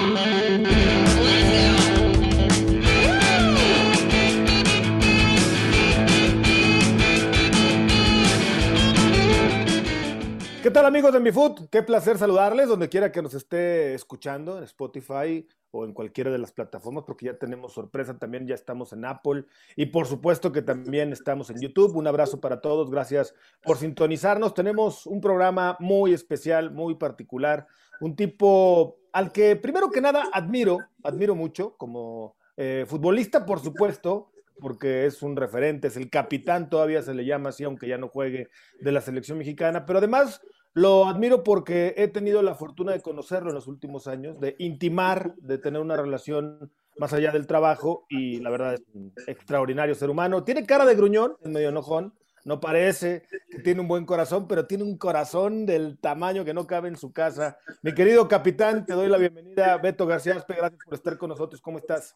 [0.00, 0.79] Thank you.
[10.70, 11.68] ¿Qué tal amigos de Mi Food?
[11.68, 16.38] Qué placer saludarles donde quiera que nos esté escuchando, en Spotify o en cualquiera de
[16.38, 20.62] las plataformas, porque ya tenemos sorpresa, también ya estamos en Apple y por supuesto que
[20.62, 21.96] también estamos en YouTube.
[21.96, 24.54] Un abrazo para todos, gracias por sintonizarnos.
[24.54, 27.66] Tenemos un programa muy especial, muy particular,
[28.00, 34.30] un tipo al que primero que nada admiro, admiro mucho como eh, futbolista, por supuesto,
[34.60, 38.06] porque es un referente, es el capitán, todavía se le llama así, aunque ya no
[38.06, 40.40] juegue de la selección mexicana, pero además
[40.72, 45.34] lo admiro porque he tenido la fortuna de conocerlo en los últimos años, de intimar,
[45.36, 50.10] de tener una relación más allá del trabajo y la verdad es un extraordinario ser
[50.10, 50.44] humano.
[50.44, 54.84] Tiene cara de gruñón, medio enojón, no parece que tiene un buen corazón, pero tiene
[54.84, 57.58] un corazón del tamaño que no cabe en su casa.
[57.82, 59.76] Mi querido capitán, te doy la bienvenida.
[59.78, 61.60] Beto García Aspe, gracias por estar con nosotros.
[61.60, 62.14] ¿Cómo estás?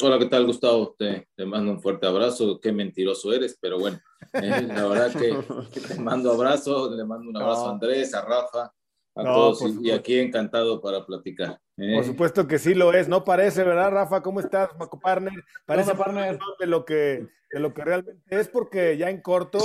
[0.00, 0.94] Hola, ¿qué tal, Gustavo?
[0.98, 2.60] Te, te mando un fuerte abrazo.
[2.60, 4.00] Qué mentiroso eres, pero bueno,
[4.32, 5.38] eh, la verdad que,
[5.72, 6.94] que, te mando abrazo.
[6.94, 7.68] Le mando un abrazo no.
[7.68, 8.72] a Andrés, a Rafa,
[9.14, 11.60] a no, todos y, y, aquí encantado para platicar.
[11.78, 11.94] ¿Eh?
[11.94, 14.22] Por supuesto que sí lo es, no parece, ¿verdad, Rafa?
[14.22, 15.32] ¿Cómo estás, Maco Partner?
[15.64, 19.58] Parece partner de lo que de lo que realmente es porque ya en corto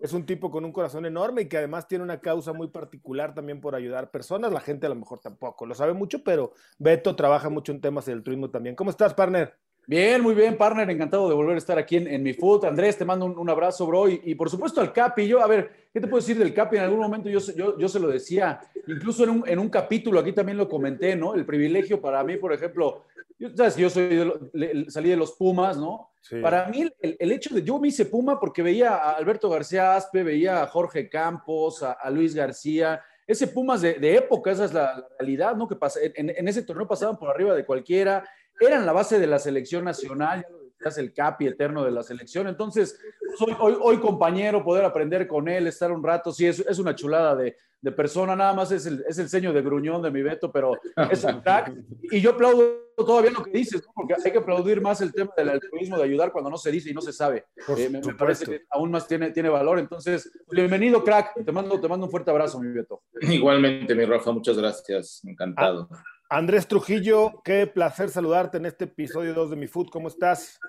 [0.00, 3.34] es un tipo con un corazón enorme y que además tiene una causa muy particular
[3.34, 4.52] también por ayudar personas.
[4.52, 8.06] La gente a lo mejor tampoco lo sabe mucho, pero Beto trabaja mucho en temas
[8.06, 8.74] del turismo también.
[8.74, 9.56] ¿Cómo estás, partner?
[9.88, 10.90] Bien, muy bien, partner.
[10.90, 12.66] Encantado de volver a estar aquí en, en mi food.
[12.66, 14.06] Andrés, te mando un, un abrazo, bro.
[14.06, 15.26] Y, y, por supuesto al Capi.
[15.26, 16.76] Yo, a ver, ¿qué te puedo decir del Capi?
[16.76, 20.20] En algún momento yo, yo, yo se lo decía, incluso en un, en un capítulo,
[20.20, 21.34] aquí también lo comenté, ¿no?
[21.34, 23.06] El privilegio para mí, por ejemplo,
[23.38, 24.08] yo, sabes yo soy
[24.52, 26.10] de, salí de los Pumas, ¿no?
[26.20, 26.36] Sí.
[26.42, 27.62] Para mí, el, el, hecho de.
[27.62, 31.92] Yo me hice Puma porque veía a Alberto García Aspe, veía a Jorge Campos, a,
[31.92, 33.00] a Luis García.
[33.26, 35.66] Ese Pumas de, de, época, esa es la, la realidad, ¿no?
[35.66, 38.28] Que pasa, en, en, ese torneo pasaban por arriba de cualquiera,
[38.60, 42.02] eran la base de la selección nacional, ya lo decías, el capi eterno de la
[42.02, 42.48] selección.
[42.48, 42.98] Entonces,
[43.36, 46.94] soy hoy, hoy compañero, poder aprender con él, estar un rato, sí, es, es una
[46.94, 50.22] chulada de, de persona, nada más es el, es el ceño de gruñón de mi
[50.22, 50.78] Beto, pero
[51.10, 51.72] es un crack.
[52.10, 53.92] Y yo aplaudo todavía lo que dices, ¿no?
[53.94, 56.90] porque hay que aplaudir más el tema del altruismo, de ayudar cuando no se dice
[56.90, 57.46] y no se sabe.
[57.76, 59.78] Eh, me, me, parece que aún más tiene, tiene valor.
[59.78, 61.44] Entonces, bienvenido, crack.
[61.44, 63.02] Te mando, te mando un fuerte abrazo, mi Beto.
[63.20, 65.22] Igualmente, mi Rafa, muchas gracias.
[65.24, 65.88] Encantado.
[65.92, 69.88] Ah, Andrés Trujillo, qué placer saludarte en este episodio 2 de Mi Food.
[69.90, 70.60] ¿Cómo estás?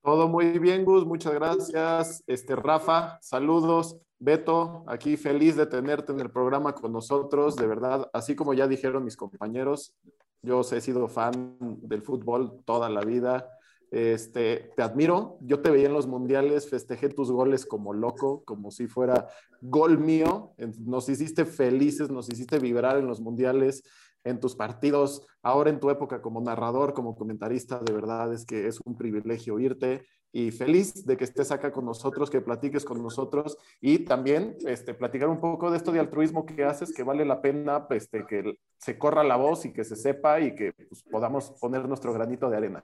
[0.00, 1.04] Todo muy bien, Gus.
[1.04, 2.22] Muchas gracias.
[2.28, 3.98] Este, Rafa, saludos.
[4.20, 8.68] Beto, aquí feliz de tenerte en el programa con nosotros, de verdad, así como ya
[8.68, 9.96] dijeron mis compañeros,
[10.42, 13.48] yo he sido fan del fútbol toda la vida,
[13.90, 18.70] este, te admiro, yo te veía en los mundiales, festejé tus goles como loco, como
[18.70, 19.26] si fuera
[19.60, 23.82] gol mío, nos hiciste felices, nos hiciste vibrar en los mundiales,
[24.24, 28.66] en tus partidos, ahora en tu época como narrador, como comentarista, de verdad es que
[28.66, 33.02] es un privilegio irte y feliz de que estés acá con nosotros, que platiques con
[33.02, 37.24] nosotros y también este, platicar un poco de esto de altruismo que haces, que vale
[37.24, 41.02] la pena este, que se corra la voz y que se sepa y que pues,
[41.10, 42.82] podamos poner nuestro granito de arena.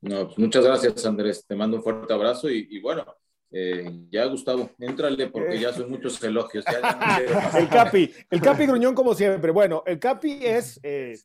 [0.00, 3.04] No, pues muchas gracias Andrés, te mando un fuerte abrazo y, y bueno,
[3.52, 6.64] eh, ya, Gustavo, éntrale porque ya son muchos elogios.
[6.64, 9.52] Ya, ya el Capi, el Capi Gruñón como siempre.
[9.52, 11.18] Bueno, el Capi es eh,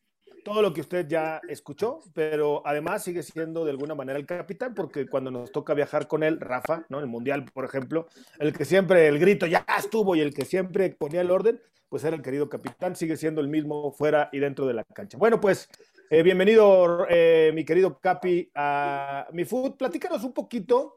[0.48, 4.74] todo lo que usted ya escuchó, pero además sigue siendo de alguna manera el capitán
[4.74, 7.00] porque cuando nos toca viajar con él, Rafa, ¿no?
[7.00, 8.08] El Mundial, por ejemplo,
[8.40, 12.06] el que siempre el grito ya estuvo y el que siempre ponía el orden, pues
[12.06, 15.18] era el querido capitán, sigue siendo el mismo fuera y dentro de la cancha.
[15.18, 15.68] Bueno, pues
[16.10, 19.76] eh, bienvenido, eh, mi querido Capi, a mi food.
[19.76, 20.96] Platícanos un poquito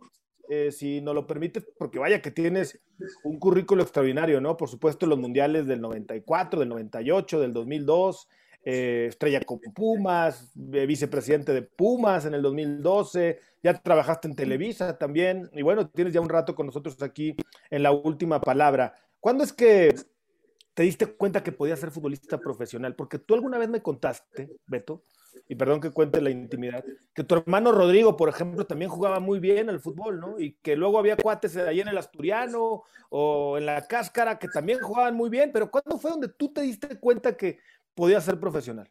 [0.53, 2.83] eh, si nos lo permites, porque vaya que tienes
[3.23, 4.57] un currículo extraordinario, ¿no?
[4.57, 8.29] Por supuesto, los mundiales del 94, del 98, del 2002,
[8.65, 14.99] eh, estrella con Pumas, eh, vicepresidente de Pumas en el 2012, ya trabajaste en Televisa
[14.99, 17.37] también, y bueno, tienes ya un rato con nosotros aquí
[17.71, 18.93] en la última palabra.
[19.21, 19.95] ¿Cuándo es que
[20.75, 22.97] te diste cuenta que podías ser futbolista profesional?
[22.97, 25.05] Porque tú alguna vez me contaste, Beto,
[25.49, 26.85] y perdón que cuente la intimidad,
[27.15, 30.39] que tu hermano Rodrigo, por ejemplo, también jugaba muy bien al fútbol, ¿no?
[30.39, 34.81] Y que luego había cuates ahí en el Asturiano o en la Cáscara que también
[34.81, 37.59] jugaban muy bien, pero ¿cuándo fue donde tú te diste cuenta que
[37.95, 38.89] podías ser profesional?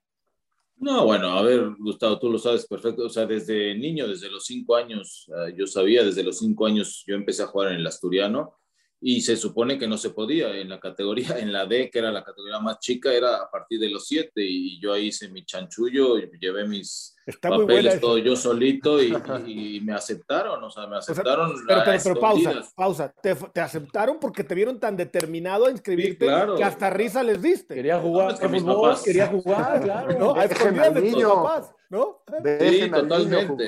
[0.78, 4.46] No, bueno, a ver, Gustavo, tú lo sabes perfecto, o sea, desde niño, desde los
[4.46, 7.88] cinco años, uh, yo sabía, desde los cinco años yo empecé a jugar en el
[7.88, 8.59] Asturiano
[9.02, 10.56] y se supone que no se podía.
[10.56, 13.80] En la categoría, en la D, que era la categoría más chica, era a partir
[13.80, 18.36] de los siete y yo ahí hice mi chanchullo, y llevé mis papeles todo yo
[18.36, 19.12] solito y,
[19.84, 21.54] me aceptaron, o sea, me aceptaron.
[21.68, 23.14] pero, pero, pausa, pausa.
[23.22, 26.26] Te, aceptaron porque te vieron tan determinado a inscribirte
[26.58, 27.76] que hasta risa les diste.
[27.76, 30.20] Quería jugar fútbol, quería jugar, claro.
[30.20, 30.36] ¿no?
[30.36, 32.24] A escondidas de tus papás, ¿no?
[32.60, 33.68] sí, totalmente.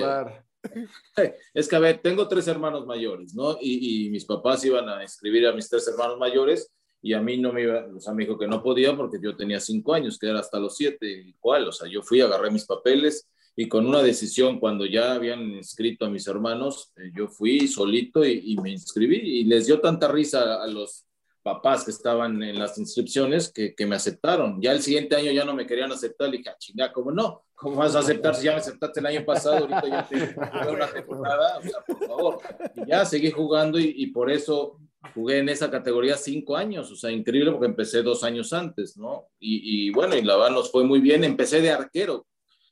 [1.54, 3.58] Es que, a ver, tengo tres hermanos mayores, ¿no?
[3.60, 6.72] Y, mis papás iban a inscribir a mis tres hermanos mayores
[7.02, 9.36] y a mí no me iba, o sea, me dijo que no podía porque yo
[9.36, 12.66] tenía cinco años, que era hasta los siete, igual, o sea, yo fui, agarré mis
[12.66, 17.68] papeles y con una decisión, cuando ya habían inscrito a mis hermanos, eh, yo fui
[17.68, 21.06] solito y, me inscribí y les dio tanta risa a los
[21.44, 24.62] papás que estaban en las inscripciones que, que, me aceptaron.
[24.62, 27.44] Ya el siguiente año ya no me querían aceptar, le dije, ah, chinga, ¿cómo no?
[27.56, 29.58] ¿Cómo vas a aceptar si ya me aceptaste el año pasado?
[29.58, 30.16] Ahorita ya te
[30.72, 32.40] una temporada, o sea, por favor.
[32.76, 34.80] Y ya seguí jugando y, y, por eso
[35.14, 39.28] jugué en esa categoría cinco años, o sea, increíble porque empecé dos años antes, ¿no?
[39.40, 42.28] Y, y bueno, y la verdad nos fue muy bien, empecé de arquero.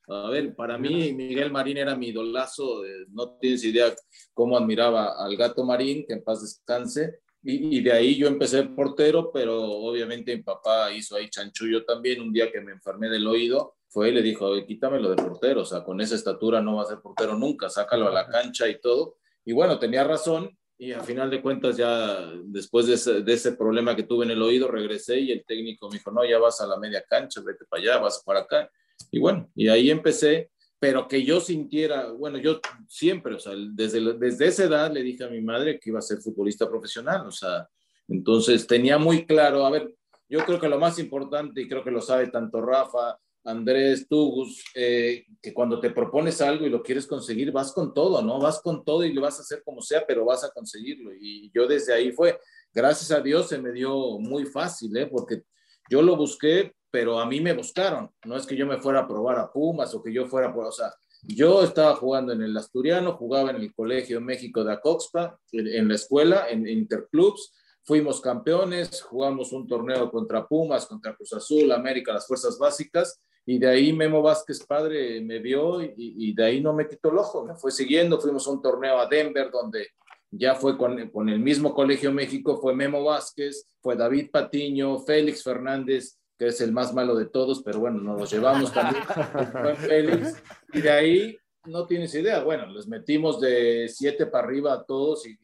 [0.07, 3.94] A ver, para mí Miguel Marín era mi idolazo, no tienes idea
[4.33, 7.19] cómo admiraba al gato Marín, que en paz descanse,
[7.51, 12.22] y, de ahí yo empecé portero, pero obviamente mi papá hizo ahí chanchullo también.
[12.22, 15.66] Un día que me enfermé del oído, fue y le dijo, quítamelo de portero, o
[15.66, 18.80] sea, con esa estatura no va a ser portero nunca, sácalo a la cancha y
[18.80, 19.18] todo.
[19.44, 23.54] Y bueno, tenía razón, y al final de cuentas ya después de ese, de ese,
[23.54, 26.62] problema que tuve en el oído, regresé y el técnico me dijo, no, ya vas
[26.62, 28.72] a la media cancha, vete para allá, vas para acá.
[29.12, 34.13] Y bueno, y ahí empecé pero que yo sintiera, bueno, yo siempre, o sea, desde,
[34.17, 37.31] desde esa edad le dije a mi madre que iba a ser futbolista profesional, o
[37.31, 37.67] sea,
[38.07, 39.93] entonces tenía muy claro, a ver,
[40.29, 44.45] yo creo que lo más importante, y creo que lo sabe tanto Rafa, Andrés, tú,
[44.75, 48.39] eh, que cuando te propones algo y lo quieres conseguir, vas con todo, ¿no?
[48.39, 51.11] Vas con todo y lo vas a hacer como sea, pero vas a conseguirlo.
[51.19, 52.37] Y yo desde ahí fue,
[52.73, 55.07] gracias a Dios se me dio muy fácil, ¿eh?
[55.07, 55.43] Porque
[55.89, 58.12] yo lo busqué, pero a mí me buscaron.
[58.25, 60.71] No es que yo me fuera a probar a Pumas o que yo fuera, o
[60.71, 60.94] sea,
[61.24, 65.95] yo estaba jugando en el Asturiano, jugaba en el Colegio México de Acoxpa, en, la
[65.95, 67.53] escuela, en, Interclubs,
[67.83, 73.57] fuimos campeones, jugamos un torneo contra Pumas, contra Cruz Azul, América, las fuerzas básicas, y
[73.57, 77.44] de ahí Memo Vázquez padre me vio y, de ahí no me quitó el ojo,
[77.45, 79.88] me fue siguiendo, fuimos a un torneo a Denver donde
[80.31, 85.44] ya fue con, con el mismo Colegio México, fue Memo Vázquez, fue David Patiño, Félix
[85.44, 89.03] Fernández, que es el más malo de todos, pero bueno, nos los llevamos también
[89.75, 90.41] Félix.
[90.71, 92.41] Y de ahí no tienes idea.
[92.41, 95.38] Bueno, les metimos de siete para arriba a todos y,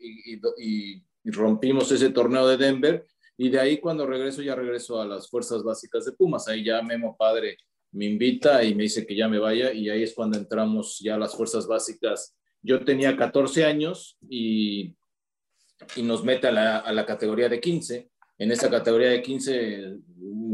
[0.58, 3.06] y, rompimos ese torneo de Denver.
[3.36, 6.48] Y de ahí cuando regreso, ya regreso a las fuerzas básicas de Pumas.
[6.48, 7.58] Ahí ya Memo Padre
[7.92, 9.74] me invita y me dice que ya me vaya.
[9.74, 12.38] Y ahí es cuando entramos ya a las fuerzas básicas.
[12.62, 14.96] Yo tenía 14 años y,
[15.98, 19.98] y nos mete a la, a la categoría de 15 en esa categoría de 15,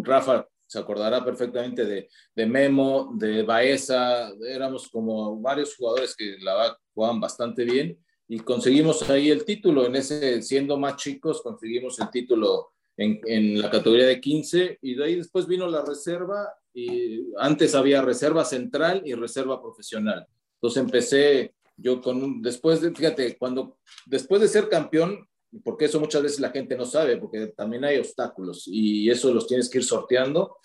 [0.04, 6.78] Rafa se acordará perfectamente de, de Memo, de Baeza, éramos como varios jugadores que la
[6.94, 7.98] jugaban bastante bien
[8.28, 13.62] y conseguimos ahí el título, en ese, siendo más chicos, conseguimos el título en, en,
[13.62, 18.46] la categoría de 15 y de ahí después vino la reserva y antes había reserva
[18.46, 20.26] central y reserva profesional.
[20.56, 25.28] Entonces empecé yo con un, después de, fíjate, cuando, después de ser campeón,
[25.64, 29.48] porque eso muchas veces la gente no sabe, porque también hay obstáculos y eso los
[29.48, 30.58] tienes que ir sorteando.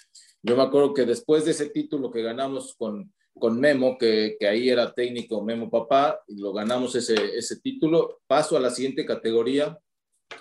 [0.43, 4.47] Yo me acuerdo que después de ese título que ganamos con, con Memo, que, que
[4.47, 9.05] ahí era técnico Memo Papá, y lo ganamos ese, ese título, paso a la siguiente
[9.05, 9.77] categoría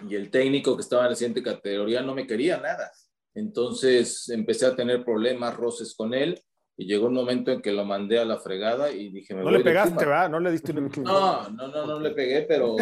[0.10, 2.92] y el técnico que estaba en la siguiente categoría no me quería nada.
[3.34, 6.40] Entonces empecé a tener problemas, roces con él
[6.78, 9.52] y llegó un momento en que lo mandé a la fregada y dije, me no
[9.52, 10.30] le pegaste, ¿verdad?
[10.30, 10.92] No le diste un...
[11.04, 12.76] No, no, no, no le pegué, pero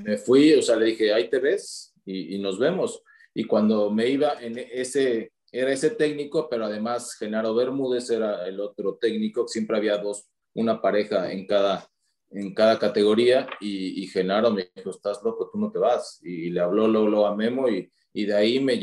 [0.00, 3.02] me fui, o sea, le dije, ahí te ves y, y, nos vemos.
[3.32, 8.60] Y cuando me iba en ese, era ese técnico, pero además Genaro Bermúdez era el
[8.60, 11.88] otro técnico, siempre había dos, una pareja en cada,
[12.30, 16.20] en cada categoría y, y Genaro me dijo, estás loco, tú no te vas.
[16.22, 18.78] Y, le habló luego, a Memo y, y de ahí me,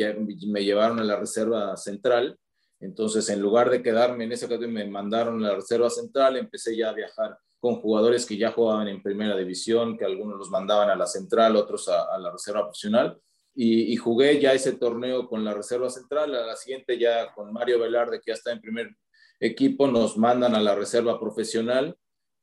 [0.48, 2.40] me llevaron a la reserva central
[2.86, 6.78] entonces, en lugar de quedarme en esa categoría, me mandaron a la reserva central, empecé
[6.78, 10.92] ya a viajar con jugadores que ya jugaban en primera división, que algunos los mandaban
[10.92, 13.20] a la central, otros a, la reserva profesional.
[13.56, 17.80] Y, jugué ya ese torneo con la reserva central, a la siguiente ya con Mario
[17.80, 18.96] Velarde, que ya está en primer
[19.40, 21.98] equipo, nos mandan a la reserva profesional,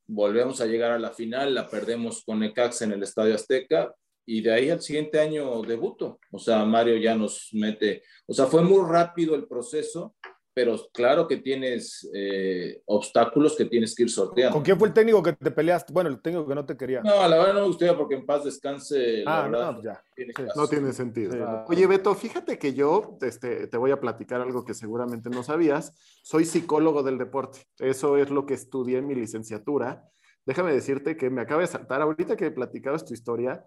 [0.08, 3.94] volvemos a llegar a la final, la perdemos con Necax en el Estadio Azteca,
[4.26, 6.18] y de ahí al siguiente año debuto.
[6.30, 10.16] O sea, Mario ya nos mete, o sea, fue muy rápido el proceso
[10.54, 14.54] pero claro que tienes eh, obstáculos que tienes que ir sorteando.
[14.54, 15.92] ¿Con quién fue el técnico que te peleaste?
[15.92, 17.00] Bueno, el técnico que no te quería.
[17.02, 19.25] No, la verdad no me gustaría porque en paz descanse.
[19.26, 20.02] Ah, verdad, no, ya.
[20.14, 21.64] Tiene no tiene sentido.
[21.68, 25.94] Oye, Beto, fíjate que yo este, te voy a platicar algo que seguramente no sabías.
[26.23, 27.61] Soy psicólogo del deporte.
[27.78, 30.04] Eso es lo que estudié en mi licenciatura.
[30.44, 33.64] Déjame decirte que me acaba de saltar, ahorita que platicabas tu historia,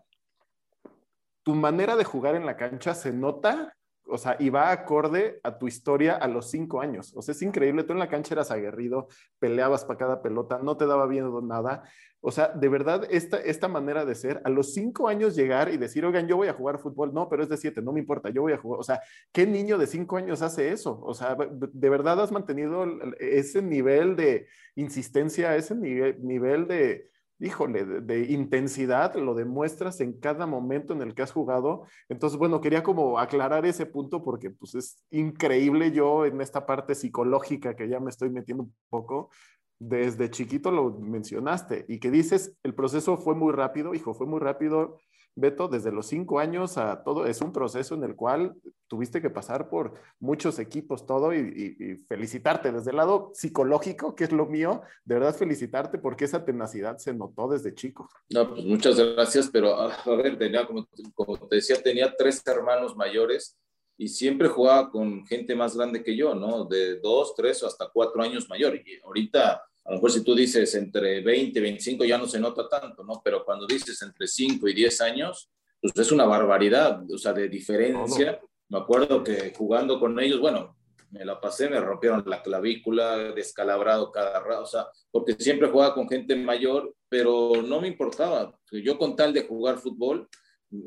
[1.44, 3.76] tu manera de jugar en la cancha se nota
[4.08, 7.14] o sea, y va acorde a tu historia a los cinco años.
[7.16, 9.08] O sea, es increíble, tú en la cancha eras aguerrido,
[9.40, 11.84] peleabas para cada pelota, no te daba bien nada.
[12.22, 15.78] O sea, de verdad, esta, esta manera de ser, a los cinco años llegar y
[15.78, 18.30] decir, oigan, yo voy a jugar fútbol, no, pero es de siete, no me importa,
[18.30, 18.80] yo voy a jugar.
[18.80, 21.00] O sea, ¿qué niño de cinco años hace eso?
[21.04, 22.86] O sea, de verdad has mantenido
[23.20, 30.94] ese nivel de insistencia, ese nivel de, híjole, de, intensidad, lo demuestras en cada momento
[30.94, 31.86] en el que has jugado.
[32.10, 36.96] Entonces, bueno, quería como aclarar ese punto porque pues es increíble yo en esta parte
[36.96, 39.30] psicológica que ya me estoy metiendo un poco.
[39.78, 44.40] Desde chiquito lo mencionaste y que dices, el proceso fue muy rápido, hijo, fue muy
[44.40, 44.98] rápido
[45.36, 48.56] Beto, desde los cinco años a todo, es un proceso en el cual
[48.88, 54.32] tuviste que pasar por muchos equipos, todo, y, felicitarte desde el lado psicológico, que es
[54.32, 58.10] lo mío, de verdad felicitarte porque esa tenacidad se notó desde chico.
[58.30, 62.96] No, pues muchas gracias, pero a, ver, tenía, como, como te decía, tenía tres hermanos
[62.96, 63.58] mayores
[63.98, 66.66] y siempre jugaba con gente más grande que yo, ¿no?
[66.66, 68.76] De dos, tres o hasta cuatro años mayor.
[68.76, 72.40] Y ahorita a lo mejor si tú dices entre 20 y 25 ya no se
[72.40, 73.22] nota tanto, ¿no?
[73.24, 75.50] Pero cuando dices entre 5 y 10 años,
[75.80, 78.40] pues es una barbaridad, o sea, de diferencia.
[78.68, 80.76] Me acuerdo que jugando con ellos, bueno,
[81.12, 85.94] me la pasé, me rompieron la clavícula, descalabrado cada rato, o sea, porque siempre jugaba
[85.94, 88.58] con gente mayor, pero no me importaba.
[88.72, 90.28] Yo con tal de jugar fútbol,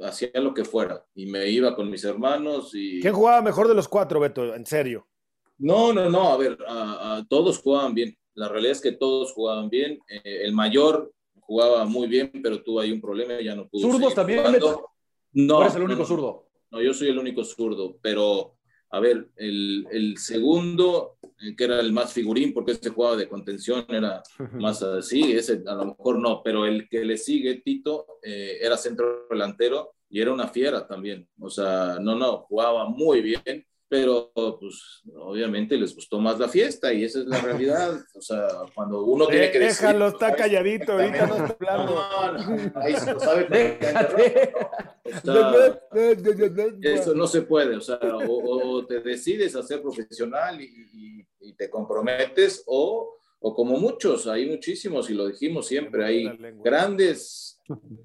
[0.03, 3.01] hacía lo que fuera y me iba con mis hermanos y...
[3.01, 4.55] ¿Quién jugaba mejor de los cuatro, Beto?
[4.55, 5.07] En serio.
[5.57, 8.17] No, no, no, a ver, a todos jugaban bien.
[8.39, 9.99] La realidad es que todos jugaban bien.
[10.09, 13.91] Eh, el mayor jugaba muy bien, pero tuvo ahí un problema, ya no pudo.
[13.91, 14.45] ¿Zurdos también?
[15.33, 15.61] No.
[15.63, 16.47] eres el único zurdo?
[16.71, 18.55] No, yo soy el único zurdo, pero
[18.91, 23.85] a ver, el, segundo, eh, que era el más figurín, porque este jugaba de contención,
[23.89, 28.59] era más así, ese a lo mejor no, pero el que le sigue, Tito, eh,
[28.61, 31.29] era centro delantero y era una fiera también.
[31.41, 36.93] O sea, no, no, jugaba muy bien pero pues obviamente les gustó más la fiesta
[36.93, 37.99] y esa es la realidad.
[38.15, 39.87] O sea, cuando uno tiene que decir...
[39.87, 41.95] Déjalo, está calladito, ahorita no está hablando.
[41.95, 43.49] No, no, ahí se lo sabe.
[46.83, 51.71] eso no se puede, o sea, o, te decides a ser profesional y, y, te
[51.71, 56.31] comprometes o, o, como muchos, hay muchísimos y lo dijimos siempre, hay
[56.63, 57.61] grandes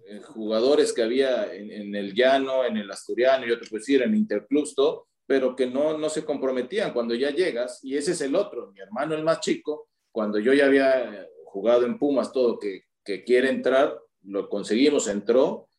[0.08, 4.02] eh, jugadores que había en, en, el llano, en el asturiano, yo te puedo decir,
[4.02, 6.94] en Interclubs, todo, pero que no, no se comprometían.
[6.94, 10.54] Cuando ya llegas, y ese es el otro, mi hermano el más chico, cuando yo
[10.54, 15.70] ya había jugado en Pumas todo, que, que quiere entrar, lo conseguimos, entró,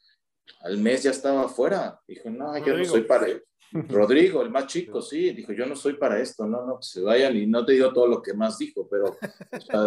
[0.62, 3.28] al mes ya estaba afuera, dijo, no, yo no soy para...
[3.88, 7.36] Rodrigo, el más chico, sí, dijo, yo no soy para esto, no, no, se vayan
[7.36, 9.16] y no te digo todo lo que más dijo, pero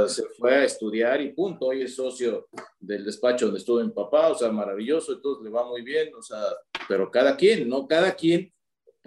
[0.08, 2.48] se fue a estudiar y punto, hoy es socio
[2.80, 6.22] del despacho donde estuvo mi papá, o sea, maravilloso, entonces le va muy bien, o
[6.22, 6.40] sea,
[6.88, 7.86] pero cada quien, ¿no?
[7.86, 8.54] Cada quien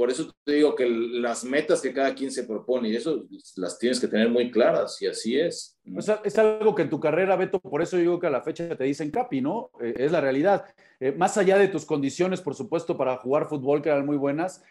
[0.00, 3.26] por eso te digo que las metas que cada quien se propone y eso
[3.56, 5.78] las tienes que tener muy claras y así es.
[6.24, 8.84] es algo que en tu carrera, Beto, por eso digo que a la fecha te
[8.84, 9.70] dicen capi, ¿no?
[9.78, 10.64] Eh, es la realidad.
[11.00, 14.64] Eh, más allá de tus condiciones, por supuesto, para jugar fútbol, que eran muy buenas,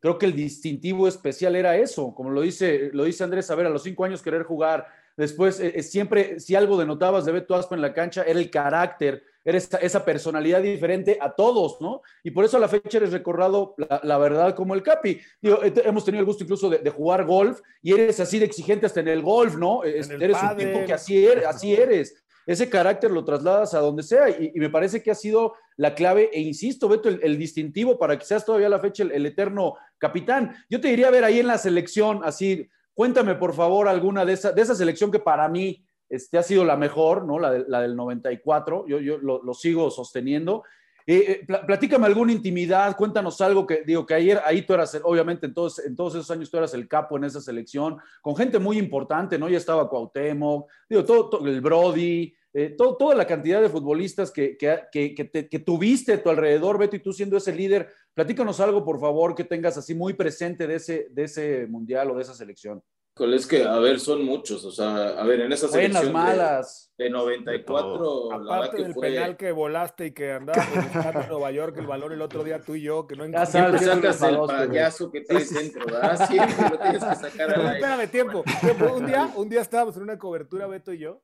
[0.00, 3.66] creo que el distintivo especial era eso, como lo dice, lo dice Andrés, a ver,
[3.66, 7.76] a los cinco años querer jugar, después eh, siempre, si algo denotabas de Beto Aspo
[7.76, 12.02] en la cancha, era el carácter, eres esa, personalidad diferente a todos, ¿no?
[12.22, 15.20] Y por eso a la fecha eres recordado, la, verdad, como el Capi.
[15.42, 19.08] hemos tenido el gusto incluso de, jugar golf y eres así de exigente hasta en
[19.08, 19.84] el golf, ¿no?
[19.84, 22.24] eres un tipo que así eres, así eres.
[22.46, 26.30] Ese carácter lo trasladas a donde sea y, me parece que ha sido la clave
[26.32, 30.54] e insisto, Beto, el, distintivo para que seas todavía a la fecha el, eterno capitán.
[30.68, 34.52] Yo te diría, ver, ahí en la selección, así, cuéntame por favor alguna de esa,
[34.52, 37.38] de esa selección que para mí este, ha sido la mejor, ¿no?
[37.38, 40.62] La, la del 94, yo, yo lo, sigo sosteniendo.
[41.06, 45.46] Eh, eh platícame alguna intimidad, cuéntanos algo que digo que ayer ahí tú eras, obviamente
[45.46, 48.58] en todos, en todos esos años tú eras el capo en esa selección, con gente
[48.58, 49.48] muy importante, ¿no?
[49.48, 54.56] Ya estaba Cuauhtémoc, digo, todo, el Brody, eh, todo, toda la cantidad de futbolistas que,
[54.56, 59.00] que, que, tuviste a tu alrededor, Beto, y tú siendo ese líder, platícanos algo, por
[59.00, 62.80] favor, que tengas así muy presente de ese, de ese mundial o de esa selección.
[63.16, 66.92] Es que, a ver, son muchos, o sea, a ver, en esa selección malas.
[66.98, 72.10] De, 94, Aparte del penal que volaste y que andabas en Nueva York, el balón
[72.10, 75.54] el otro día tú y yo, que no Ya sabes, sacas el payaso que traes
[75.54, 76.26] dentro, ¿verdad?
[76.26, 77.74] Siempre lo tienes que sacar al aire.
[77.74, 78.94] Espérame, tiempo, tiempo.
[78.96, 81.22] Un día, un día estábamos en una cobertura, Beto y yo,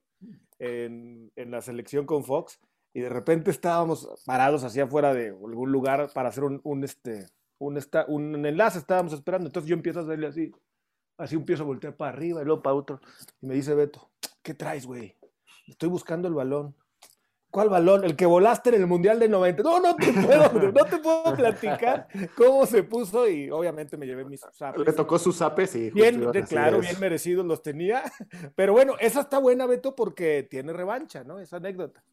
[0.61, 2.61] en, en la selección con Fox,
[2.95, 7.27] y de repente estábamos parados hacia afuera de algún lugar para hacer un, un este,
[7.59, 10.53] un, esta, un enlace, estábamos esperando, entonces yo empiezo a hacerle así,
[11.21, 13.01] así empiezo a voltear para arriba y luego para otro,
[13.41, 14.11] y me dice Beto,
[14.43, 15.17] ¿qué traes, güey?
[15.67, 16.75] Estoy buscando el balón.
[17.51, 18.05] ¿Cuál balón?
[18.05, 19.63] El que volaste en el Mundial del 90.
[19.65, 24.25] No, no te puedo, no te puedo platicar cómo se puso y obviamente me llevé
[24.25, 24.85] mis zapes.
[24.85, 25.91] Le tocó sus zapes y...
[25.91, 28.03] Bien, de, claro, bien merecidos los tenía.
[28.55, 31.41] Pero bueno, esa está buena, Beto, porque tiene revancha, ¿no?
[31.41, 32.05] Esa anécdota.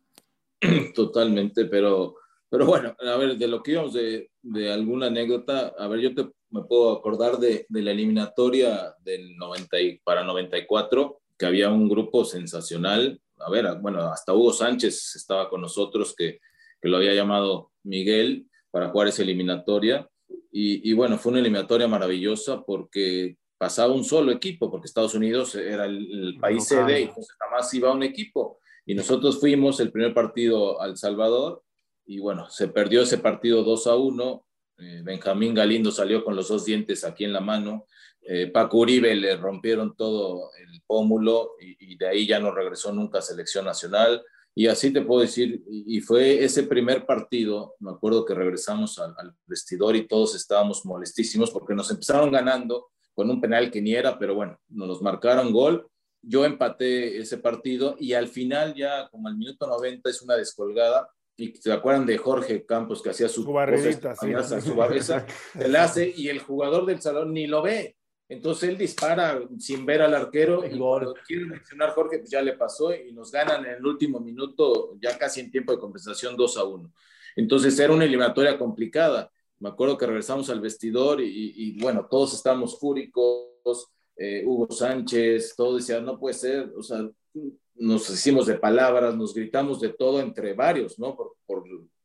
[0.96, 2.16] Totalmente, pero,
[2.50, 6.16] pero bueno, a ver, de lo que íbamos de, de alguna anécdota, a ver, yo
[6.16, 11.70] te, me puedo acordar de, de la eliminatoria del 90 y, para 94, que había
[11.70, 13.22] un grupo sensacional.
[13.39, 16.39] A ver, bueno, hasta Hugo Sánchez estaba con nosotros, que,
[16.82, 20.10] que lo había llamado Miguel para jugar esa eliminatoria.
[20.51, 25.56] Y, y, bueno, fue una eliminatoria maravillosa porque pasaba un solo equipo, porque Estados Unidos
[25.56, 28.60] era el, el país sede, y entonces nada más iba un equipo.
[28.86, 31.63] Y nosotros fuimos el primer partido al Salvador,
[32.08, 34.46] y bueno, se perdió ese partido 2 a 1.
[34.80, 37.86] Eh, Benjamín Galindo salió con los dos dientes aquí en la mano.
[38.22, 43.20] Eh, Paco Uribe le rompieron todo el pómulo y, de ahí ya no regresó nunca
[43.20, 44.24] a selección nacional.
[44.56, 49.14] Y así te puedo decir, y, fue ese primer partido, me acuerdo que regresamos al,
[49.18, 53.94] al, vestidor y todos estábamos molestísimos porque nos empezaron ganando con un penal que ni
[53.94, 55.88] era, pero bueno, nos marcaron gol.
[56.22, 61.08] Yo empaté ese partido y al final ya como al minuto 90 es una descolgada
[61.38, 64.27] y se acuerdan de Jorge Campos que hacía su, su barrerita, sí.
[64.62, 64.75] su
[65.60, 67.96] se la hace y el jugador del salón ni lo ve.
[68.29, 70.77] Entonces él dispara sin ver al arquero y
[71.25, 75.17] quiere mencionar Jorge, pues ya le pasó y nos ganan en el último minuto, ya
[75.17, 76.91] casi en tiempo de compensación 2 a 1.
[77.38, 79.32] Entonces era una eliminatoria complicada.
[79.60, 85.56] Me acuerdo que regresamos al vestidor y, y bueno, todos estábamos fúricos, eh, Hugo Sánchez,
[85.56, 87.08] todo decía, no puede ser, o sea,
[87.80, 91.16] nos hicimos de palabras, nos gritamos de todo entre varios, ¿no?
[91.16, 91.64] Por, por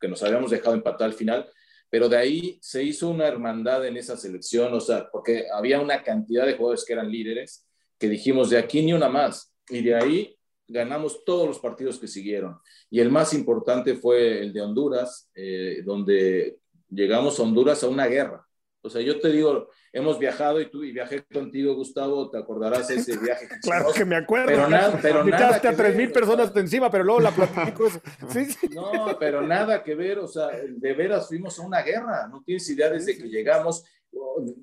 [0.09, 1.49] nos habíamos dejado empatar al final,
[1.91, 6.03] pero de ahí se hizo una hermandad en esa selección, o sea, porque había una
[6.03, 7.67] cantidad de jugadores que eran líderes,
[7.99, 10.37] que dijimos, de aquí ni una más, y de ahí
[10.67, 12.59] ganamos todos los partidos que siguieron.
[12.91, 18.07] Y el más importante fue el de Honduras, eh, donde llegamos a Honduras a una
[18.07, 18.47] guerra.
[18.85, 22.91] O sea, yo te digo, hemos viajado y tú y viajé contigo, Gustavo, te acordarás
[22.91, 23.47] ese viaje.
[23.49, 24.47] Que claro que me acuerdo.
[24.47, 27.89] Pero, nada, pero nada a tres mil personas de encima, pero luego la platico.
[28.29, 28.47] ¿Sí?
[28.47, 28.69] sí.
[28.71, 32.69] No, pero nada que ver, o sea, de veras fuimos a una guerra, no tienes
[32.69, 33.85] idea desde que llegamos,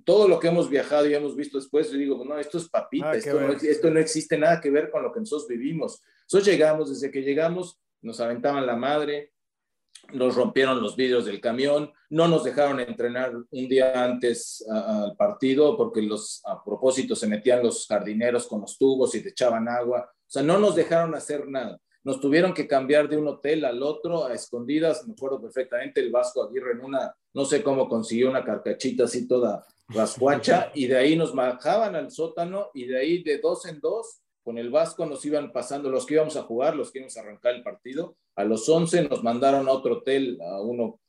[0.03, 3.12] todo lo que hemos viajado y hemos visto después, yo digo, no, esto es papita,
[3.12, 6.01] ah, esto, no, esto no existe nada que ver con lo que nosotros vivimos.
[6.23, 9.32] Nosotros llegamos, desde que llegamos, nos aventaban la madre,
[10.13, 15.78] nos rompieron los vidrios del camión, no nos dejaron entrenar un día antes al partido
[15.78, 20.10] porque los, a propósito se metían los jardineros con los tubos y te echaban agua,
[20.12, 21.80] o sea, no nos dejaron hacer nada.
[22.04, 26.12] Nos tuvieron que cambiar de un hotel al otro a escondidas, me acuerdo perfectamente, el
[26.12, 30.98] Vasco Aguirre en una, no sé cómo consiguió una carcachita así toda rascuacha, y de
[30.98, 35.06] ahí nos bajaban al sótano y de ahí de dos en dos con el Vasco
[35.06, 38.17] nos iban pasando los que íbamos a jugar, los que íbamos a arrancar el partido.
[38.36, 40.99] A los 11 nos mandaron a otro hotel, a uno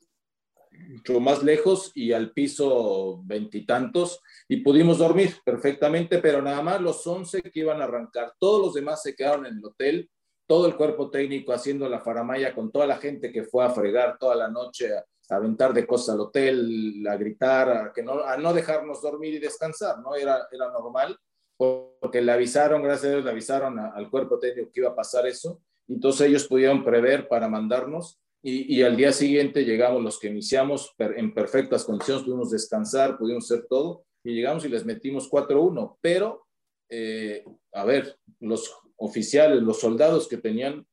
[0.88, 7.06] mucho más lejos y al piso veintitantos y, pudimos dormir perfectamente, pero nada más los
[7.06, 10.10] 11 que iban a arrancar, todos los demás se quedaron en el hotel,
[10.46, 14.16] todo el cuerpo técnico haciendo la faramaya con toda la gente que fue a fregar
[14.18, 18.24] toda la noche, a, a aventar de cosas al hotel, a gritar, a, que no,
[18.24, 20.14] a no dejarnos dormir y descansar, ¿no?
[20.14, 21.16] Era, era normal
[21.60, 25.26] porque le avisaron, gracias a Dios, le avisaron al cuerpo técnico que iba a pasar
[25.26, 30.28] eso, entonces ellos pudieron prever para mandarnos y, y, al día siguiente llegamos los que
[30.28, 35.98] iniciamos en perfectas condiciones, pudimos descansar, pudimos hacer todo y llegamos y les metimos 4-1,
[36.00, 36.46] pero
[36.88, 40.86] eh, a ver, los oficiales, los soldados que tenían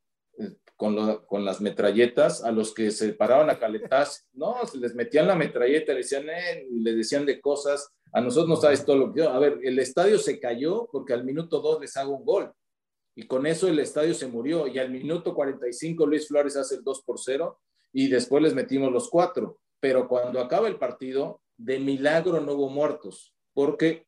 [0.78, 5.92] con, las metralletas, a los que se paraban a calentar, no, les metían la metralleta,
[5.92, 9.30] le decían, eh, le decían de cosas, a nosotros no sabes todo lo que yo.
[9.30, 12.54] A ver, el estadio se cayó porque al minuto 2 les hago un gol.
[13.16, 14.68] Y con eso el estadio se murió.
[14.68, 17.60] Y al minuto 45 Luis Flores hace el 2 por 0
[17.92, 19.60] y después les metimos los cuatro.
[19.80, 24.06] Pero cuando acaba el partido, de milagro no hubo muertos, porque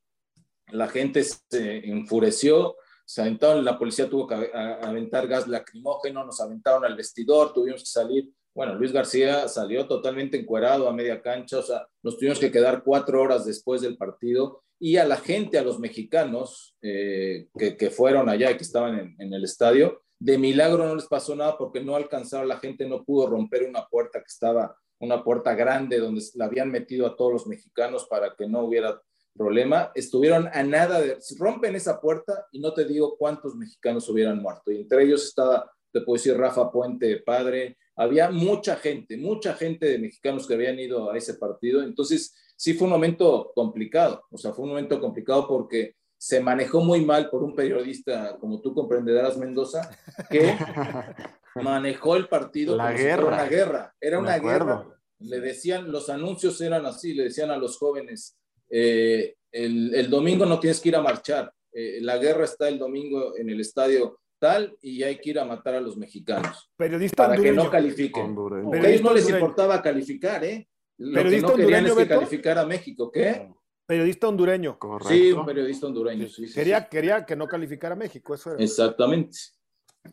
[0.67, 2.75] la gente se enfureció,
[3.09, 7.89] se aventaron, la policía tuvo que aventar gas lacrimógeno, nos aventaron al vestidor, tuvimos que
[7.89, 8.29] salir.
[8.53, 12.83] Bueno, Luis García salió totalmente encuerado a media cancha, o sea, nos tuvimos que quedar
[12.83, 14.61] cuatro horas después del partido.
[14.79, 19.33] Y a la gente, a los mexicanos eh, que, fueron allá y que estaban en,
[19.33, 23.25] el estadio, de milagro no les pasó nada porque no alcanzaron, la gente no pudo
[23.25, 27.47] romper una puerta que estaba, una puerta grande donde la habían metido a todos los
[27.47, 29.01] mexicanos para que no hubiera
[29.33, 29.91] problema.
[29.95, 34.71] Estuvieron a nada de, rompen esa puerta y no te digo cuántos mexicanos hubieran muerto.
[34.71, 39.85] Y entre ellos estaba, te puedo decir, Rafa Puente, padre, había mucha gente, mucha gente
[39.87, 41.83] de mexicanos que habían ido a ese partido.
[41.83, 46.81] Entonces, sí fue un momento complicado, o sea, fue un momento complicado porque se manejó
[46.81, 49.89] muy mal por un periodista, como tú comprenderás, Mendoza,
[50.29, 50.53] que
[51.55, 53.27] manejó el partido la guerra.
[53.27, 53.95] una guerra.
[53.99, 54.85] Era una guerra.
[55.19, 58.38] Le decían, los anuncios eran así, le decían a los jóvenes,
[58.69, 63.35] eh, el, domingo no tienes que ir a marchar, eh, la guerra está el domingo
[63.37, 66.71] en el estadio tal y hay que ir a matar a los mexicanos.
[66.75, 68.35] Periodista para que no califiquen.
[68.73, 70.67] A ellos no les importaba calificar, ¿eh?
[70.97, 73.49] Lo que no querían es que calificar a México, ¿qué?
[73.85, 74.77] Periodista hondureño.
[74.77, 75.13] Correcto.
[75.13, 76.27] Sí, un periodista hondureño.
[76.53, 78.63] quería, quería que no calificara a México, eso era.
[78.63, 79.37] Exactamente.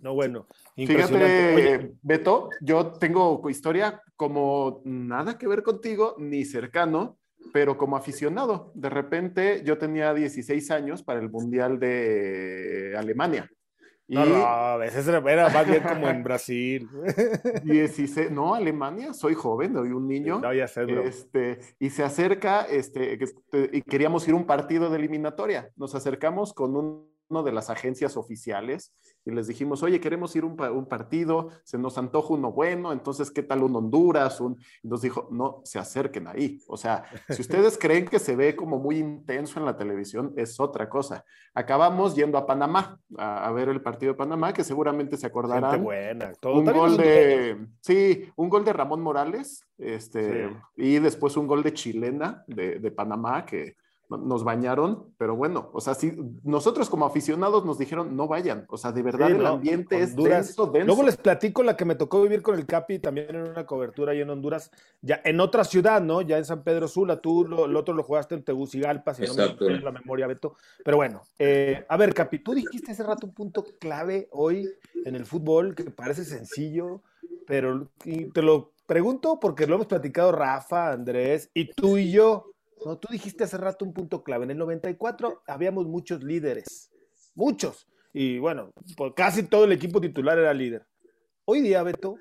[0.01, 0.47] No, bueno.
[0.75, 7.19] Fíjate, Beto, yo tengo historia como nada que ver contigo, ni cercano,
[7.53, 8.73] pero como aficionado.
[8.75, 13.51] De repente yo tenía 16 años para el Mundial de Alemania.
[14.09, 16.89] No, no, a veces era más bien como en Brasil.
[17.65, 20.39] 16, no, Alemania, soy joven, soy un niño.
[20.39, 23.19] No, ya sé, este, y se acerca, este,
[23.73, 25.71] y queríamos ir a un partido de eliminatoria.
[25.75, 30.47] Nos acercamos con uno de las agencias oficiales y les dijimos, oye, queremos ir a
[30.47, 34.41] un, un, partido, se nos antoja uno bueno, entonces, ¿qué tal un Honduras?
[34.41, 34.57] Un...
[34.85, 36.61] Nos dijo, no, se acerquen ahí.
[36.69, 40.61] O sea, si ustedes creen que se ve como muy intenso en la televisión, es
[40.61, 41.25] otra cosa.
[41.55, 45.83] Acabamos yendo a Panamá, a, ver el partido de Panamá, que seguramente se acordarán.
[45.83, 46.33] buena.
[46.35, 51.65] Todo un gol de, sí, un gol de Ramón Morales, este, y después un gol
[51.65, 53.75] de Chilena de, de Panamá, que
[54.09, 56.13] nos bañaron, pero bueno, o sea, sí,
[56.45, 60.67] nosotros como aficionados nos dijeron no vayan, o sea, de verdad el ambiente es denso,
[60.67, 60.87] denso.
[60.87, 64.13] Luego les platico la que me tocó vivir con el Capi también en una cobertura
[64.13, 64.71] ahí en Honduras,
[65.03, 66.23] ya en otra ciudad, ¿no?
[66.23, 69.35] Ya en San Pedro Sula, tú lo, el otro lo jugaste en Tegucigalpa, si no
[69.35, 70.55] me la memoria, Beto.
[70.85, 74.69] Pero bueno, eh, a ver, Capi, tú dijiste hace rato un punto clave hoy
[75.05, 77.03] en el fútbol que parece sencillo,
[77.47, 77.89] pero
[78.33, 82.53] te lo pregunto porque lo hemos platicado Rafa, Andrés y tú y yo.
[82.85, 84.45] No, tú dijiste hace rato un punto clave.
[84.45, 86.91] En el 94 habíamos muchos líderes,
[87.35, 87.87] muchos.
[88.13, 90.87] Y bueno, pues casi todo el equipo titular era líder.
[91.45, 92.17] Hoy día, Beto,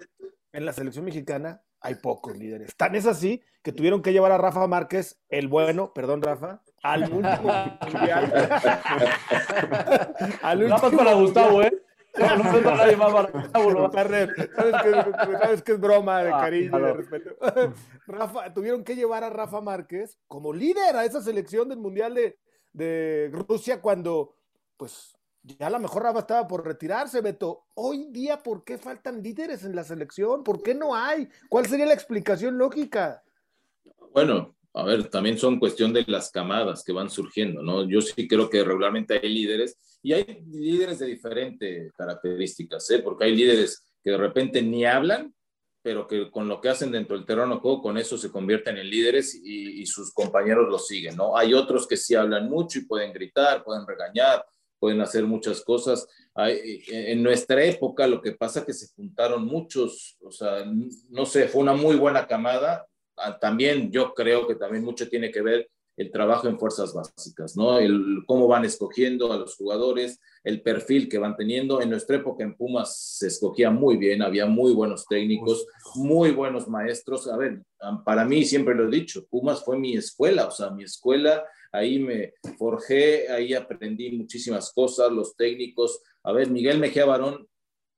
[0.51, 2.75] en la selección mexicana hay pocos líderes.
[2.75, 7.03] Tan es así que tuvieron que llevar a Rafa Márquez, el bueno, perdón, Rafa, al
[7.03, 8.33] último mundial.
[10.41, 11.85] al último para Gustavo, ¿eh?
[12.17, 13.12] No, no para nadie más
[13.91, 17.36] ¿Sabes que, sabes que es broma de ah, cariño, de respeto.
[18.08, 22.38] Rafa, tuvieron que llevar a Rafa Márquez como líder a esa selección del Mundial de,
[22.73, 24.36] de Rusia cuando,
[24.78, 27.65] pues, ya a lo mejor Rafa estaba por retirarse, Beto.
[27.75, 30.43] Hoy día, ¿por qué faltan líderes en la selección?
[30.43, 31.30] ¿Por qué no hay?
[31.49, 33.23] ¿Cuál sería la explicación lógica?
[34.13, 37.88] Bueno, a ver, también son cuestión de las camadas que van surgiendo, ¿no?
[37.88, 42.99] Yo sí creo que regularmente hay líderes y hay líderes de diferentes características, ¿eh?
[42.99, 45.33] Porque hay líderes que de repente ni hablan,
[45.81, 48.77] pero que con lo que hacen dentro del terreno de juego, con eso se convierten
[48.77, 51.38] en líderes y, sus compañeros los siguen, ¿no?
[51.38, 54.45] Hay otros que sí hablan mucho y pueden gritar, pueden regañar,
[54.77, 56.05] pueden hacer muchas cosas.
[56.35, 60.65] en nuestra época lo que pasa es que se juntaron muchos, o sea,
[61.09, 62.85] no sé, fue una muy buena camada,
[63.39, 67.80] también yo creo que también mucho tiene que ver el trabajo en fuerzas básicas, ¿no?
[67.80, 71.82] El cómo van escogiendo a los jugadores, el perfil que van teniendo.
[71.82, 76.67] En nuestra época en Pumas se escogía muy bien, había muy buenos técnicos, muy buenos
[76.67, 77.28] maestros.
[77.30, 77.62] A ver,
[78.04, 81.99] para mí siempre lo he dicho, Pumas fue mi escuela, o sea, mi escuela, ahí
[81.99, 86.01] me forjé, ahí aprendí muchísimas cosas, los técnicos.
[86.23, 87.47] A ver, Miguel Mejía Barón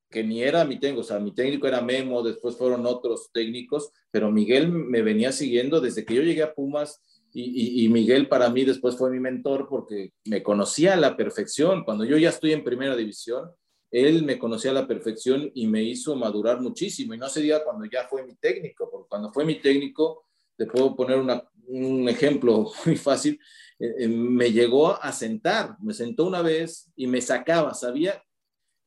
[0.09, 3.91] que ni era mi técnico, o sea, mi técnico era Memo, después fueron otros técnicos,
[4.09, 7.01] pero Miguel me venía siguiendo desde que yo llegué a Pumas
[7.39, 11.83] y, Miguel para mí después fue mi mentor porque me conocía a la perfección.
[11.83, 13.51] Cuando yo ya estoy en primera división,
[13.91, 17.13] él me conocía a la perfección y me hizo madurar muchísimo.
[17.13, 20.65] Y no se diga cuando ya fue mi técnico, porque cuando fue mi técnico, te
[20.65, 21.19] puedo poner
[21.67, 23.39] un ejemplo muy fácil,
[23.77, 28.23] eh, eh, me llegó a sentar, me sentó una vez y me sacaba, sabía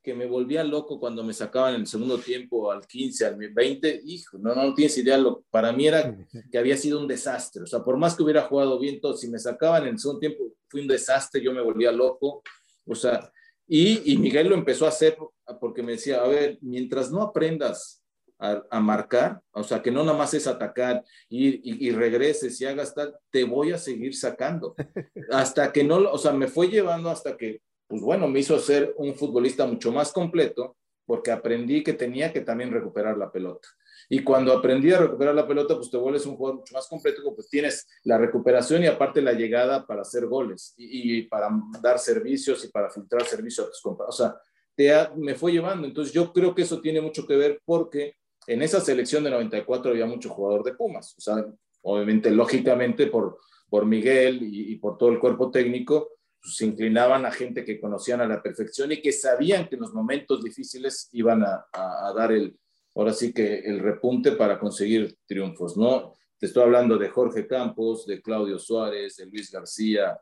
[0.03, 4.03] que me volvía loco cuando me sacaban en el segundo tiempo al 15, al 20,
[4.05, 6.17] hijo, no, no tienes idea, lo, para mí era
[6.51, 9.29] que había sido un desastre, o sea, por más que hubiera jugado bien todo, si
[9.29, 12.43] me sacaban en el segundo tiempo, fue un desastre, yo me volvía loco,
[12.87, 13.31] o sea,
[13.67, 15.17] y, y Miguel lo empezó a hacer
[15.61, 18.01] porque me decía, a ver, mientras no aprendas
[18.41, 22.95] a, marcar, o sea, que no nada más es atacar y, y, regreses y hagas
[22.95, 24.75] tal, te voy a seguir sacando.
[25.31, 28.95] Hasta que no, o sea, me fue llevando hasta que, pues bueno, me hizo ser
[28.99, 33.69] un futbolista mucho más completo porque aprendí que tenía que también recuperar la pelota.
[34.09, 37.21] Y cuando aprendí a recuperar la pelota, pues te vuelves un jugador mucho más completo,
[37.35, 41.51] pues tienes la recuperación y aparte la llegada para hacer goles y, para
[41.83, 44.21] dar servicios y para filtrar servicios a tus compañeros.
[44.21, 44.41] O sea,
[44.77, 45.85] te me fue llevando.
[45.85, 48.15] Entonces yo creo que eso tiene mucho que ver porque
[48.47, 51.17] en esa selección de 94 había mucho jugador de Pumas.
[51.19, 51.45] O sea,
[51.83, 57.31] obviamente, lógicamente, por, por Miguel y, por todo el cuerpo técnico, pues, se inclinaban a
[57.31, 61.43] gente que conocían a la perfección y que sabían que en los momentos difíciles iban
[61.43, 62.59] a, a, dar el,
[62.95, 66.15] ahora sí que el repunte para conseguir triunfos, ¿no?
[66.39, 70.19] Te estoy hablando de Jorge Campos, de Claudio Suárez, de Luis García,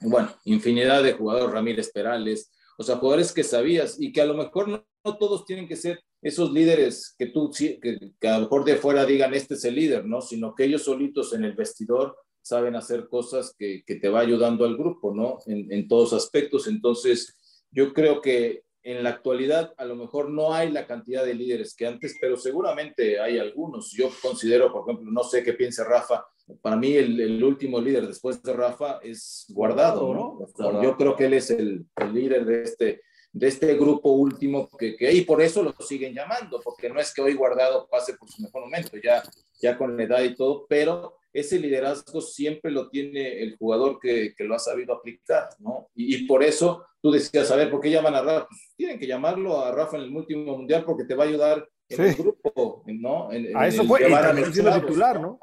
[0.00, 4.34] bueno, infinidad de jugadores, Ramírez Perales, o sea, jugadores que sabías y que a lo
[4.34, 4.84] mejor no,
[5.18, 9.04] todos tienen que ser esos líderes que tú, que, que, a lo mejor de fuera
[9.04, 10.20] digan, este es el líder, ¿no?
[10.20, 14.64] Sino que ellos solitos en el vestidor saben hacer cosas que, que te va ayudando
[14.64, 15.38] al grupo, ¿no?
[15.46, 16.66] En, en, todos aspectos.
[16.66, 17.36] Entonces,
[17.70, 21.74] yo creo que en la actualidad a lo mejor no hay la cantidad de líderes
[21.74, 23.92] que antes, pero seguramente hay algunos.
[23.92, 26.24] Yo considero, por ejemplo, no sé qué piense Rafa,
[26.62, 30.82] para mí el, el último líder después de Rafa es Guardado, ¿no?
[30.82, 34.96] Yo creo que él es el, el líder de este, de este grupo último que,
[34.96, 38.28] que, y por eso lo siguen llamando, porque no es que hoy Guardado pase por
[38.28, 39.22] su mejor momento, ya,
[39.60, 44.34] ya con la edad y todo, pero ese liderazgo siempre lo tiene el jugador que,
[44.36, 45.88] que lo ha sabido aplicar, ¿no?
[45.94, 48.46] Y, y, por eso tú decías, a ver, ¿por qué llaman a Rafa?
[48.48, 51.68] Pues tienen que llamarlo a Rafa en el último mundial porque te va a ayudar
[51.88, 52.02] en sí.
[52.02, 53.32] el grupo, ¿no?
[53.32, 55.40] En, a eso fue, y también siendo titular, ¿no?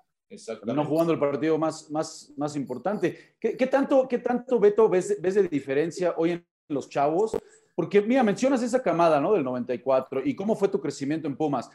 [0.66, 3.36] No jugando el partido más, más, más importante.
[3.40, 7.38] ¿Qué, ¿Qué, tanto, ¿Qué tanto, Beto, ves, ves de diferencia hoy en los chavos?
[7.74, 9.34] Porque, mira, mencionas esa camada, ¿no?
[9.34, 11.70] Del 94 y cómo fue tu crecimiento en Pumas.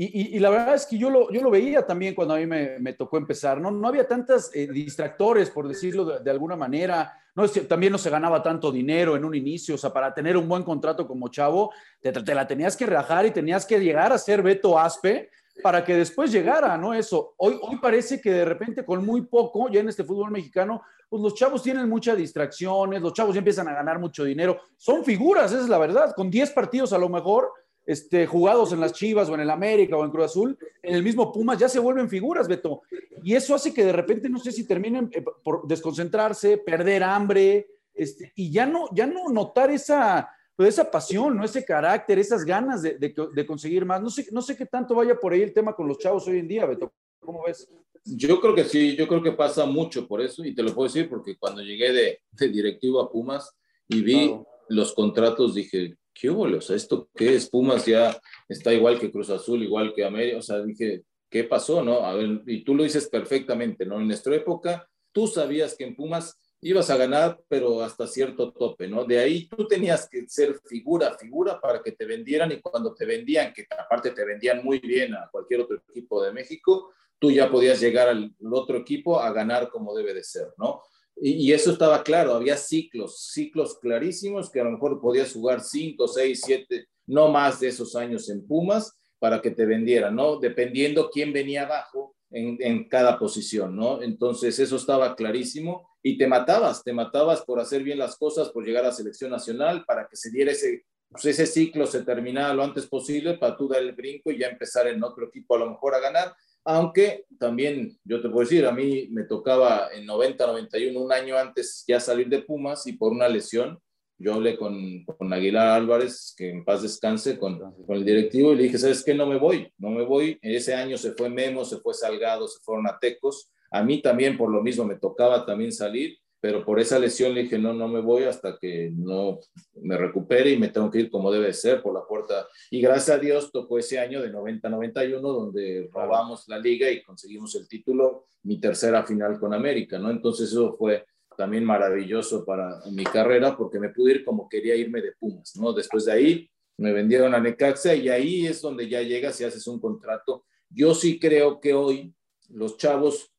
[0.00, 2.36] Y, y, y la verdad es que yo lo, yo lo veía también cuando a
[2.36, 3.72] mí me, me tocó empezar, ¿no?
[3.72, 7.20] No había tantos eh, distractores, por decirlo de, de, alguna manera.
[7.34, 10.48] No, también no se ganaba tanto dinero en un inicio, o sea, para tener un
[10.48, 14.18] buen contrato como chavo, te, te la tenías que rajar y tenías que llegar a
[14.18, 15.30] ser Beto Aspe
[15.64, 16.94] para que después llegara, ¿no?
[16.94, 17.34] Eso.
[17.36, 21.20] Hoy, hoy parece que de repente con muy poco, ya en este fútbol mexicano, pues
[21.20, 24.60] los chavos tienen muchas distracciones, los chavos ya empiezan a ganar mucho dinero.
[24.76, 26.14] Son figuras, esa es la verdad.
[26.14, 27.50] Con 10 partidos a lo mejor
[27.88, 31.02] este, jugados en las Chivas o en el América o en Cruz Azul, en el
[31.02, 32.82] mismo Pumas ya se vuelven figuras, Beto.
[33.24, 37.66] Y eso hace que de repente, no sé si terminen eh, por desconcentrarse, perder hambre,
[37.94, 41.46] este, y ya no, ya no notar esa, pues esa pasión, ¿no?
[41.46, 44.02] ese carácter, esas ganas de, de, de, conseguir más.
[44.02, 46.40] No sé, no sé qué tanto vaya por ahí el tema con los chavos hoy
[46.40, 46.92] en día, Beto.
[47.20, 47.70] ¿Cómo ves?
[48.04, 50.88] Yo creo que sí, yo creo que pasa mucho por eso, y te lo puedo
[50.88, 53.50] decir porque cuando llegué de, de directivo a Pumas
[53.88, 54.46] y vi claro.
[54.68, 56.42] los contratos, dije, ¿qué hubo?
[56.42, 57.48] O ¿esto qué es?
[57.48, 61.82] Pumas ya está igual que Cruz Azul, igual que América, o sea, dije, ¿qué pasó?
[61.82, 62.04] No?
[62.04, 64.00] A ver, y tú lo dices perfectamente, ¿no?
[64.00, 68.88] En nuestra época, tú sabías que en Pumas ibas a ganar, pero hasta cierto tope,
[68.88, 69.04] ¿no?
[69.04, 73.04] De ahí tú tenías que ser figura, figura para que te vendieran y cuando te
[73.04, 77.48] vendían, que aparte te vendían muy bien a cualquier otro equipo de México, tú ya
[77.48, 80.82] podías llegar al otro equipo a ganar como debe de ser, ¿no?
[81.20, 86.06] Y, eso estaba claro, había ciclos, ciclos clarísimos que a lo mejor podías jugar 5,
[86.06, 90.38] 6, 7, no más de esos años en Pumas para que te vendieran, ¿no?
[90.38, 94.00] Dependiendo quién venía abajo en, en cada posición, ¿no?
[94.02, 98.64] Entonces eso estaba clarísimo y te matabas, te matabas por hacer bien las cosas, por
[98.64, 102.62] llegar a selección nacional, para que se diera ese, pues ese ciclo, se terminara lo
[102.62, 105.70] antes posible para tú dar el brinco y ya empezar en otro equipo a lo
[105.70, 106.34] mejor a ganar
[106.68, 111.38] aunque también yo te puedo decir, a mí me tocaba en 90, 91, un año
[111.38, 113.78] antes ya salir de Pumas y por una lesión,
[114.18, 118.56] yo hablé con, con Aguilar Álvarez, que en paz descanse, con, con, el directivo y
[118.56, 119.14] le dije, ¿sabes qué?
[119.14, 120.38] No me voy, no me voy.
[120.42, 123.50] Ese año se fue Memo, se fue Salgado, se fueron a Tecos.
[123.70, 127.42] A mí también por lo mismo me tocaba también salir pero por esa lesión le
[127.42, 129.40] dije, no, no me voy hasta que no
[129.82, 132.46] me recupere y me tengo que ir como debe ser por la puerta.
[132.70, 137.54] Y gracias a Dios tocó ese año de 90-91 donde robamos la liga y conseguimos
[137.56, 140.10] el título, mi tercera final con América, ¿no?
[140.10, 141.04] Entonces eso fue
[141.36, 145.72] también maravilloso para mi carrera porque me pude ir como quería irme de Pumas, ¿no?
[145.72, 149.66] Después de ahí me vendieron a Necaxa y ahí es donde ya llegas y haces
[149.66, 150.44] un contrato.
[150.70, 152.14] Yo sí creo que hoy
[152.48, 153.32] los chavos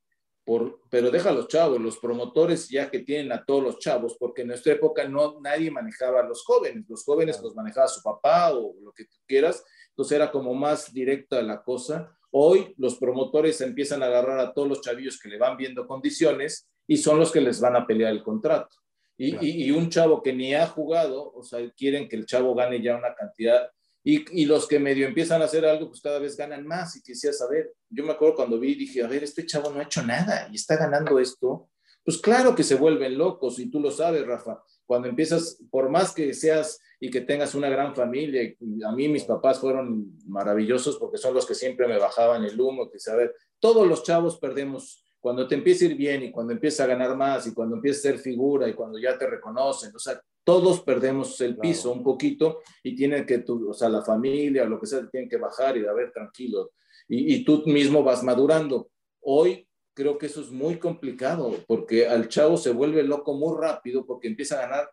[0.49, 4.17] por, pero deja a los chavos, los promotores ya que tienen a todos los chavos,
[4.19, 8.01] porque en nuestra época no, nadie manejaba a los jóvenes, los jóvenes los manejaba su
[8.01, 12.17] papá o lo que tú quieras, entonces era como más directa la cosa.
[12.31, 16.67] Hoy los promotores empiezan a agarrar a todos los chavillos que le van viendo condiciones
[16.87, 18.75] y son los que les van a pelear el contrato.
[19.17, 19.45] Y, claro.
[19.45, 22.81] y, y un chavo que ni ha jugado, o sea, quieren que el chavo gane
[22.81, 23.69] ya una cantidad
[24.03, 26.95] Y, los que medio empiezan a hacer algo, pues cada vez ganan más.
[26.95, 29.83] Y quisiera saber, yo me acuerdo cuando vi, dije, a ver, este chavo no ha
[29.83, 31.69] hecho nada y está ganando esto.
[32.03, 34.63] Pues claro que se vuelven locos y tú lo sabes, Rafa.
[34.85, 38.41] Cuando empiezas, por más que seas y que tengas una gran familia,
[38.87, 42.89] a mí mis papás fueron maravillosos porque son los que siempre me bajaban el humo,
[42.89, 46.85] que saber, todos los chavos perdemos cuando te empieza a ir bien y cuando empieza
[46.85, 49.99] a ganar más y cuando empieza a ser figura y cuando ya te reconocen, o
[49.99, 54.79] sea, todos perdemos el piso un poquito y tienen que, o sea, la familia lo
[54.79, 56.71] que sea, tienen que bajar y a ver, tranquilo.
[57.07, 58.89] Y, y, tú mismo vas madurando.
[59.21, 64.05] Hoy creo que eso es muy complicado porque al chavo se vuelve loco muy rápido
[64.05, 64.89] porque empieza a ganar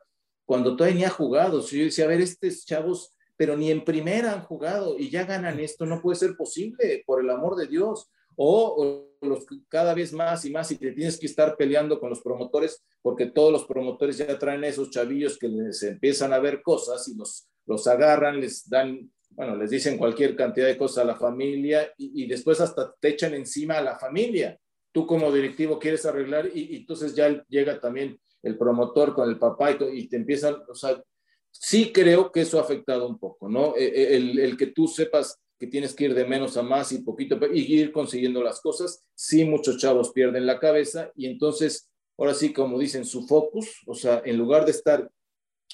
[0.47, 1.61] cuando todavía ni ha jugado.
[1.61, 5.25] Si yo decía, a ver, estos chavos, pero ni en primera han jugado y ya
[5.25, 10.12] ganan esto, no puede ser posible, por el amor de Dios o, los, cada vez
[10.12, 13.65] más y más y te tienes que estar peleando con los promotores porque todos los
[13.65, 18.41] promotores ya traen esos chavillos que les empiezan a ver cosas y los, los agarran,
[18.41, 22.95] les dan, bueno, les dicen cualquier cantidad de cosas a la familia y, después hasta
[22.99, 24.59] te echan encima a la familia.
[24.93, 29.73] Tú como directivo quieres arreglar y, entonces ya llega también el promotor con el papá
[29.73, 31.03] y, y, te empiezan, o sea,
[31.51, 33.77] sí creo que eso ha afectado un poco, ¿no?
[33.77, 36.92] E, e, el, el que tú sepas que tienes que ir de menos a más
[36.92, 39.05] y poquito y ir consiguiendo las cosas.
[39.14, 43.95] Sí, muchos chavos pierden la cabeza y entonces, ahora sí, como dicen, su focus, o
[43.95, 45.11] sea, en lugar de estar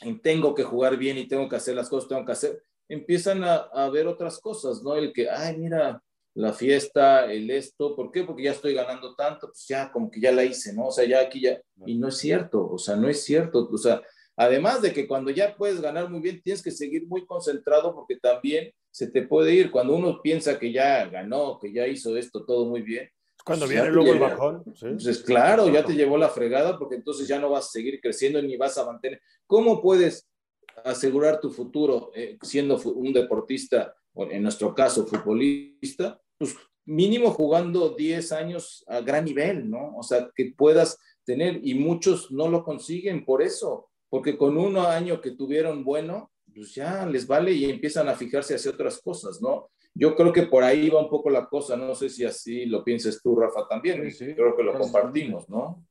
[0.03, 3.45] en tengo que jugar bien y tengo que hacer las cosas, tengo que hacer, empiezan
[3.45, 4.97] a, a ver otras cosas, ¿no?
[4.97, 6.03] El que, ay, mira,
[6.35, 8.25] la fiesta, el esto, ¿por qué?
[8.25, 10.87] Porque ya estoy ganando tanto, pues ya como que ya la hice, ¿no?
[10.87, 13.79] O sea, ya aquí ya, y no es cierto, o sea, no es cierto, o
[13.79, 14.03] sea,
[14.37, 18.17] Además de que cuando ya puedes ganar muy bien, tienes que seguir muy concentrado porque
[18.17, 19.71] también se te puede ir.
[19.73, 23.11] Cuando uno piensa que ya ganó, que ya hizo esto todo muy bien.
[23.45, 24.63] Cuando pues viene luego el bajón.
[24.75, 24.87] ¿sí?
[25.03, 28.41] Pues claro, ya te llevó la fregada porque entonces ya no vas a seguir creciendo
[28.41, 29.21] ni vas a mantener.
[29.47, 30.29] ¿Cómo puedes
[30.85, 36.21] asegurar tu futuro eh, siendo un deportista, en nuestro caso futbolista?
[36.39, 39.97] Pues mínimo jugando 10 años a gran nivel, ¿no?
[39.97, 44.77] O sea, que puedas tener, y muchos no lo consiguen por eso porque con un
[44.77, 49.41] año que tuvieron bueno, pues ya les vale y empiezan a fijarse hacia otras cosas,
[49.41, 49.71] ¿no?
[49.95, 52.83] Yo creo que por ahí va un poco la cosa, no sé si así lo
[52.83, 55.85] pienses tú, Rafa, también, sí, creo que lo compartimos, ¿no?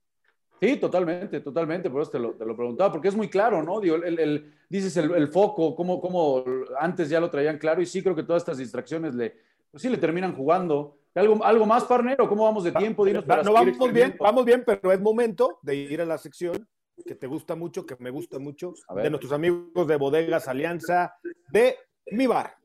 [0.59, 3.79] Sí, totalmente, totalmente, por eso te lo, te lo preguntaba, porque es muy claro, ¿no?
[3.79, 6.43] Digo, el, el, dices el, el foco, cómo, cómo
[6.79, 9.35] antes ya lo traían claro, y sí creo que todas estas distracciones le,
[9.71, 10.97] pues sí le terminan jugando.
[11.15, 12.27] ¿Algo, algo más, Parnero?
[12.29, 13.03] ¿Cómo vamos de tiempo?
[13.03, 16.67] Dinos no, vamos bien, vamos bien, pero es momento de ir a la sección
[17.03, 21.15] que te gusta mucho, que me gusta mucho, de nuestros amigos de Bodegas Alianza,
[21.51, 21.77] de
[22.11, 22.55] mi bar.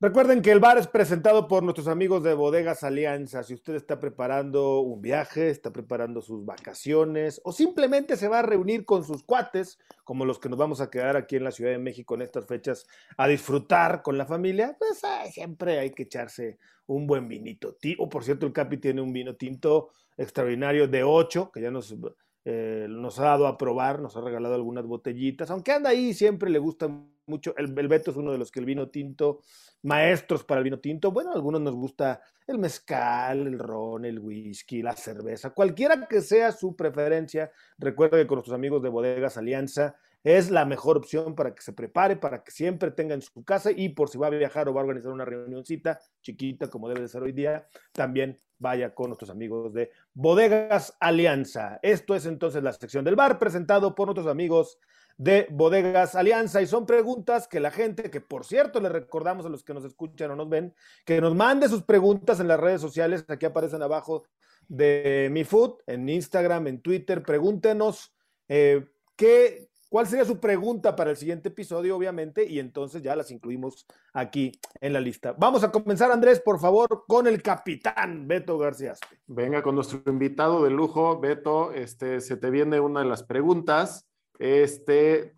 [0.00, 3.42] Recuerden que el bar es presentado por nuestros amigos de Bodegas Alianza.
[3.42, 8.42] Si usted está preparando un viaje, está preparando sus vacaciones o simplemente se va a
[8.42, 11.70] reunir con sus cuates, como los que nos vamos a quedar aquí en la Ciudad
[11.70, 15.00] de México en estas fechas, a disfrutar con la familia, pues
[15.32, 17.78] siempre hay que echarse un buen vinito.
[17.98, 21.96] O por cierto, el Capi tiene un vino tinto extraordinario de 8, que ya nos
[22.44, 26.50] eh, nos ha dado a probar, nos ha regalado algunas botellitas, aunque anda ahí, siempre
[26.50, 26.88] le gusta
[27.26, 27.56] mucho.
[27.56, 29.40] El, el, Beto es uno de los que el vino tinto,
[29.82, 31.10] maestros para el vino tinto.
[31.10, 36.20] Bueno, a algunos nos gusta el mezcal, el ron, el whisky, la cerveza, cualquiera que
[36.20, 37.50] sea su preferencia.
[37.78, 41.74] Recuerda que con nuestros amigos de Bodegas Alianza es la mejor opción para que se
[41.74, 44.74] prepare, para que siempre tenga en su casa y por si va a viajar o
[44.74, 49.08] va a organizar una reunioncita chiquita como debe de ser hoy día, también vaya con
[49.08, 51.78] nuestros amigos de Bodegas Alianza.
[51.82, 54.78] Esto es entonces la sección del bar presentado por nuestros amigos
[55.16, 56.62] de Bodegas Alianza.
[56.62, 59.84] Y son preguntas que la gente, que por cierto le recordamos a los que nos
[59.84, 63.82] escuchan o nos ven, que nos mande sus preguntas en las redes sociales, aquí aparecen
[63.82, 64.24] abajo
[64.68, 68.14] de Mi Food, en Instagram, en Twitter, pregúntenos
[68.48, 68.86] eh,
[69.16, 73.86] qué, cuál sería su pregunta para el siguiente episodio, obviamente, y entonces ya las incluimos
[74.12, 75.36] aquí en la lista.
[75.38, 78.94] Vamos a comenzar, Andrés, por favor, con el capitán Beto García.
[79.28, 84.04] Venga, con nuestro invitado de lujo, Beto, este, se te viene una de las preguntas.
[84.40, 85.36] Este,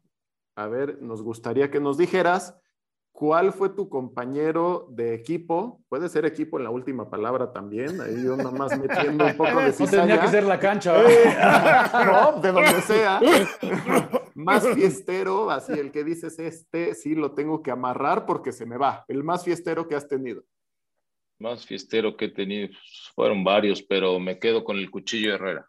[0.57, 2.55] a ver, nos gustaría que nos dijeras
[3.16, 5.81] ¿Cuál fue tu compañero de equipo?
[5.88, 7.99] Puede ser equipo en la última palabra también.
[7.99, 10.03] Ahí yo nomás metiendo un poco de cizaña.
[10.03, 10.92] No tenía que ser la cancha.
[12.05, 13.19] no, de donde sea.
[14.37, 18.77] más fiestero, así el que dices este, sí lo tengo que amarrar porque se me
[18.77, 19.05] va.
[19.09, 20.44] El más fiestero que has tenido.
[21.38, 25.68] Más fiestero que he tenido, pues, fueron varios, pero me quedo con el cuchillo Herrera.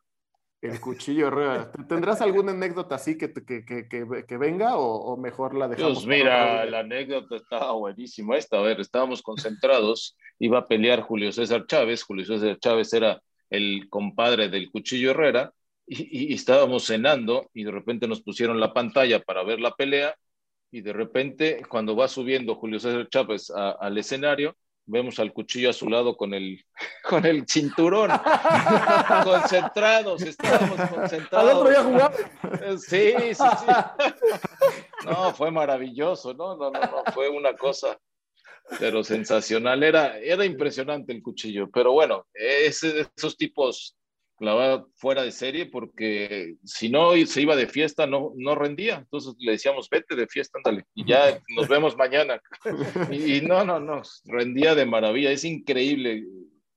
[0.62, 1.72] El cuchillo Herrera.
[1.88, 6.06] ¿Tendrás alguna anécdota así que, que, que, que venga o, o, mejor la dejamos?
[6.06, 8.58] Pues mira, la anécdota estaba buenísima esta.
[8.58, 12.04] A ver, estábamos concentrados, iba a pelear Julio César Chávez.
[12.04, 15.54] Julio César Chávez era el compadre del cuchillo Herrera
[15.88, 20.16] y, estábamos cenando y de repente nos pusieron la pantalla para ver la pelea
[20.70, 25.74] y de repente cuando va subiendo Julio César Chávez al escenario, vemos al cuchillo a
[25.74, 26.64] su lado con el,
[27.10, 28.12] con el cinturón.
[29.24, 31.50] concentrados, estábamos concentrados.
[31.50, 32.14] Al otro ya jugaba.
[32.78, 34.16] Sí, sí, sí.
[35.06, 36.58] No, fue maravilloso, ¿no?
[36.58, 37.98] No, no, no, fue una cosa,
[38.80, 39.84] pero sensacional.
[39.84, 43.97] Era, era impresionante el cuchillo, pero bueno, esos tipos
[44.38, 48.98] clavada fuera de serie porque si no se iba de fiesta no, no rendía.
[48.98, 52.40] Entonces le decíamos, vete de fiesta, ándale, y ya nos vemos mañana.
[53.12, 56.24] Y, no, no, no, rendía de maravilla, es increíble.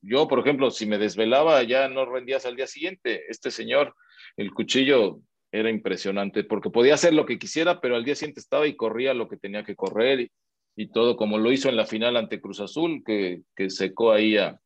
[0.03, 3.25] Yo, por ejemplo, si me desvelaba ya no rendías al día siguiente.
[3.29, 3.95] Este señor,
[4.37, 5.21] el cuchillo
[5.53, 9.15] era impresionante porque podía hacer lo que quisiera, pero al día siguiente estaba y corría
[9.15, 10.31] lo que tenía que correr y,
[10.77, 14.37] y todo, como lo hizo en la final ante Cruz Azul, que, que secó ahí
[14.37, 14.59] a,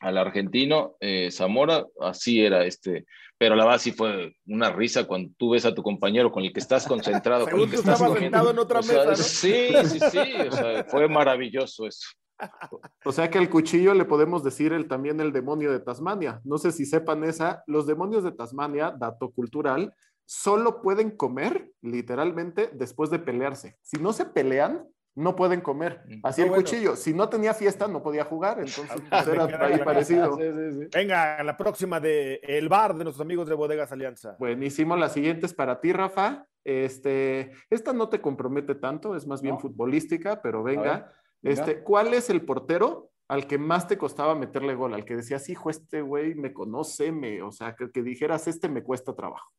[0.00, 3.06] al argentino eh, Zamora, así era este,
[3.38, 6.52] pero la verdad sí fue una risa cuando tú ves a tu compañero con el
[6.52, 10.22] que estás concentrado, con el que estás sentado en otra mesa, Sí, sí, sí,
[10.88, 12.08] fue maravilloso eso.
[13.04, 16.40] O sea que el cuchillo le podemos decir el, también el demonio de Tasmania.
[16.44, 19.94] No sé si sepan esa, los demonios de Tasmania, dato cultural,
[20.26, 23.78] solo pueden comer literalmente después de pelearse.
[23.80, 24.86] Si no se pelean,
[25.16, 26.04] no pueden comer.
[26.06, 26.20] Mm.
[26.22, 26.94] Así el cuchillo.
[26.94, 28.58] Si no tenía fiesta, no podía jugar.
[28.58, 30.38] Entonces, pues, era ahí parecido.
[30.92, 34.36] Venga, la próxima de El Bar de nuestros amigos de Bodegas Alianza.
[34.38, 34.94] Buenísimo.
[34.94, 36.46] La siguiente es para ti, Rafa.
[36.62, 41.10] Este, esta no te compromete tanto, es más bien futbolística, pero venga.
[41.42, 44.92] Este, ¿Cuál es el portero al que más te costaba meterle gol?
[44.92, 48.68] Al que decías, hijo, este güey me conoce, me, o sea, que, que dijeras, este
[48.68, 49.50] me cuesta trabajo.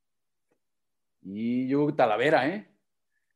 [1.24, 2.77] Y yo, Talavera, ¿eh?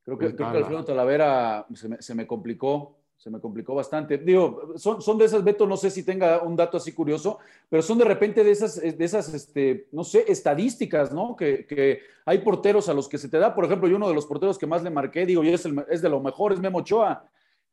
[0.04, 4.18] Creo que, creo que Alfredo Talavera se me, se me, complicó, se me complicó bastante.
[4.18, 7.38] Digo, son, son de esas, Beto, no sé si tenga un dato así curioso,
[7.70, 11.36] pero son de repente de esas, de esas este, no sé, estadísticas, ¿no?
[11.36, 13.54] Que, que, hay porteros a los que se te da.
[13.54, 15.86] Por ejemplo, yo uno de los porteros que más le marqué, digo, y es, el,
[15.90, 17.28] es de lo mejor, es Memo Ochoa.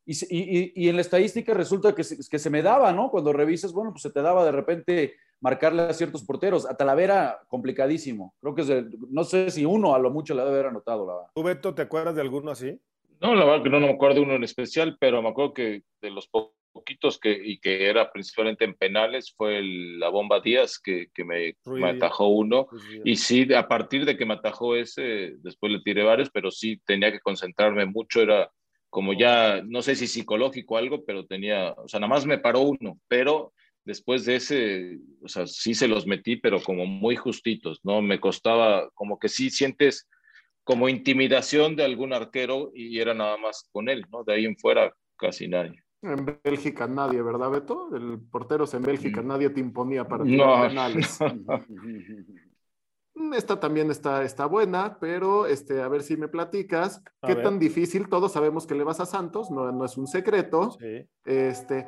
[0.05, 3.09] Y, y, y, en la estadística resulta que se, que se me daba, ¿no?
[3.09, 6.69] Cuando revisas, bueno, pues se te daba de repente marcarle a ciertos porteros.
[6.69, 8.33] A Talavera, complicadísimo.
[8.41, 8.69] Creo que es
[9.09, 11.05] no sé si uno a lo mucho le debe haber anotado.
[11.05, 12.79] La ¿Tú, Beto, te acuerdas de alguno así?
[13.21, 15.53] No, la verdad que no, no me acuerdo de uno en especial, pero me acuerdo
[15.53, 16.29] que de los
[16.71, 21.55] poquitos que, y que era principalmente en penales, fue la bomba Díaz que, que me,
[21.65, 22.67] me, atajó uno.
[23.03, 26.81] y sí, a partir de que me atajó ese, después le tiré varios, pero sí
[26.85, 28.49] tenía que concentrarme mucho, era
[28.89, 32.39] como ya, no sé si psicológico o algo, pero tenía, o sea, nada más me
[32.39, 33.53] paró uno, pero
[33.89, 38.03] después de ese, o sea, sí se los metí, pero como muy justitos, ¿no?
[38.03, 40.07] Me costaba, como que sí sientes
[40.63, 44.23] como intimidación de algún arquero y era nada más con él, ¿no?
[44.23, 45.83] De ahí en fuera casi nadie.
[46.03, 47.89] En Bélgica nadie, ¿verdad, Beto?
[47.95, 49.27] El portero en Bélgica, mm.
[49.27, 51.17] nadie te imponía para tirar penales.
[53.35, 57.03] Esta también está, está buena, pero este, a ver si me platicas.
[57.25, 58.07] ¿Qué tan difícil?
[58.07, 60.77] Todos sabemos que le vas a Santos, no, no es un secreto.
[60.79, 61.05] Sí.
[61.25, 61.87] Este,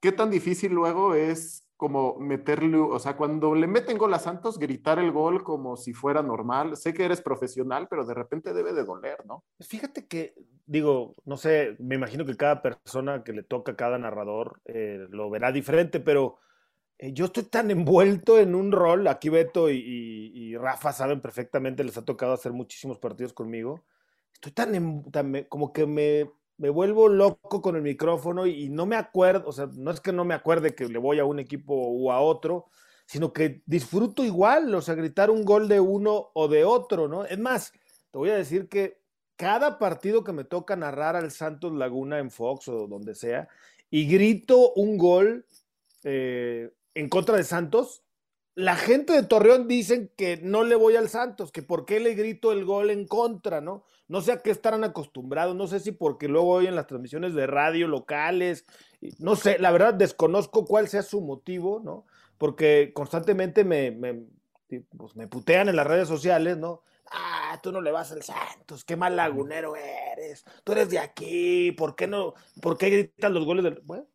[0.00, 4.58] ¿Qué tan difícil luego es como meterle, o sea, cuando le meten gol a Santos,
[4.58, 6.76] gritar el gol como si fuera normal?
[6.76, 9.44] Sé que eres profesional, pero de repente debe de doler, ¿no?
[9.56, 10.34] Pues fíjate que,
[10.66, 15.30] digo, no sé, me imagino que cada persona que le toca, cada narrador, eh, lo
[15.30, 16.38] verá diferente, pero
[16.98, 21.96] eh, yo estoy tan envuelto en un rol, aquí Beto y, Rafa saben perfectamente, les
[21.96, 23.84] ha tocado hacer muchísimos partidos conmigo,
[24.34, 26.30] estoy tan, tan como que me
[26.60, 30.12] me vuelvo loco con el micrófono y, no me acuerdo, o sea, no es que
[30.12, 32.66] no me acuerde que le voy a un equipo o a otro,
[33.06, 37.24] sino que disfruto igual, o sea, gritar un gol de uno o de otro, ¿no?
[37.24, 37.72] Es más,
[38.10, 39.00] te voy a decir que
[39.36, 43.48] cada partido que me toca narrar al Santos Laguna en Fox o donde sea,
[43.88, 45.46] y grito un gol
[46.04, 48.04] eh, en contra de Santos,
[48.60, 52.14] la gente de Torreón dicen que no le voy al Santos, que por qué le
[52.14, 53.84] grito el gol en contra, ¿no?
[54.06, 57.46] No sé a qué estarán acostumbrados, no sé si porque luego oyen las transmisiones de
[57.46, 58.66] radio locales,
[59.18, 62.04] no sé, la verdad desconozco cuál sea su motivo, ¿no?
[62.36, 64.24] Porque constantemente me, me,
[64.96, 66.82] pues me putean en las redes sociales, ¿no?
[67.10, 71.72] Ah, tú no le vas al Santos, qué mal lagunero eres, tú eres de aquí,
[71.72, 73.80] ¿por qué no, por qué gritan los goles del...
[73.84, 74.06] Bueno,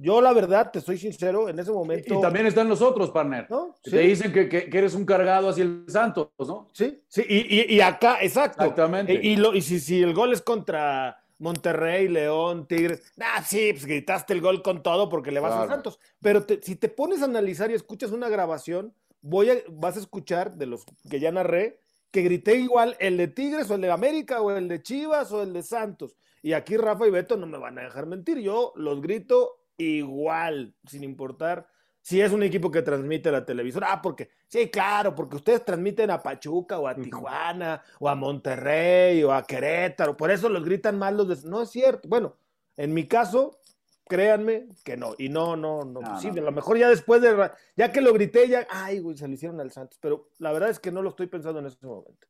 [0.00, 2.14] yo la verdad, te soy sincero, en ese momento...
[2.14, 3.46] Y, también están los otros, partner.
[3.50, 3.74] ¿No?
[3.82, 6.68] Te dicen que, que, eres un cargado hacia el Santos, ¿no?
[6.72, 8.62] Sí, sí, y, y acá, exacto.
[8.62, 9.18] Exactamente.
[9.22, 13.84] Y, lo, y si, si el gol es contra Monterrey, León, Tigres, ah, sí, pues
[13.84, 15.98] gritaste el gol con todo porque le vas al Santos.
[16.20, 20.56] Pero si te pones a analizar y escuchas una grabación, voy a, vas a escuchar
[20.56, 21.78] de los que ya narré,
[22.10, 25.42] que grité igual el de Tigres o el de América o el de Chivas o
[25.42, 26.16] el de Santos.
[26.46, 28.38] Y aquí Rafa y Beto no me van a dejar mentir.
[28.38, 31.66] Yo los grito igual, sin importar
[32.02, 33.88] si es un equipo que transmite la televisora.
[33.90, 39.24] Ah, porque, sí, claro, porque ustedes transmiten a Pachuca o a Tijuana o a Monterrey
[39.24, 41.50] o a Querétaro, por eso los gritan mal los de...
[41.50, 42.08] No es cierto.
[42.08, 42.36] Bueno,
[42.76, 43.58] en mi caso,
[44.04, 45.16] créanme que no.
[45.18, 45.98] Y no, no, no.
[45.98, 47.50] Pues sí, a lo mejor ya después de.
[47.74, 48.68] Ya que lo grité, ya.
[48.70, 49.98] Ay, güey, se lo hicieron al Santos.
[50.00, 52.28] Pero la verdad es que no lo estoy pensando en este momento.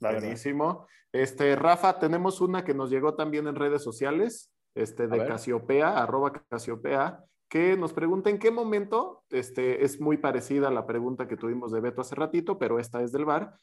[0.00, 0.86] Buenísimo.
[1.12, 6.32] Este, Rafa, tenemos una que nos llegó también en redes sociales, este, de Casiopea, arroba
[6.48, 11.36] Casiopea, que nos pregunta en qué momento, este, es muy parecida a la pregunta que
[11.36, 13.54] tuvimos de Beto hace ratito, pero esta es del VAR.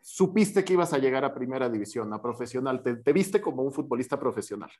[0.00, 2.82] ¿Supiste que ibas a llegar a primera división, a profesional?
[2.82, 4.70] te viste como un futbolista profesional?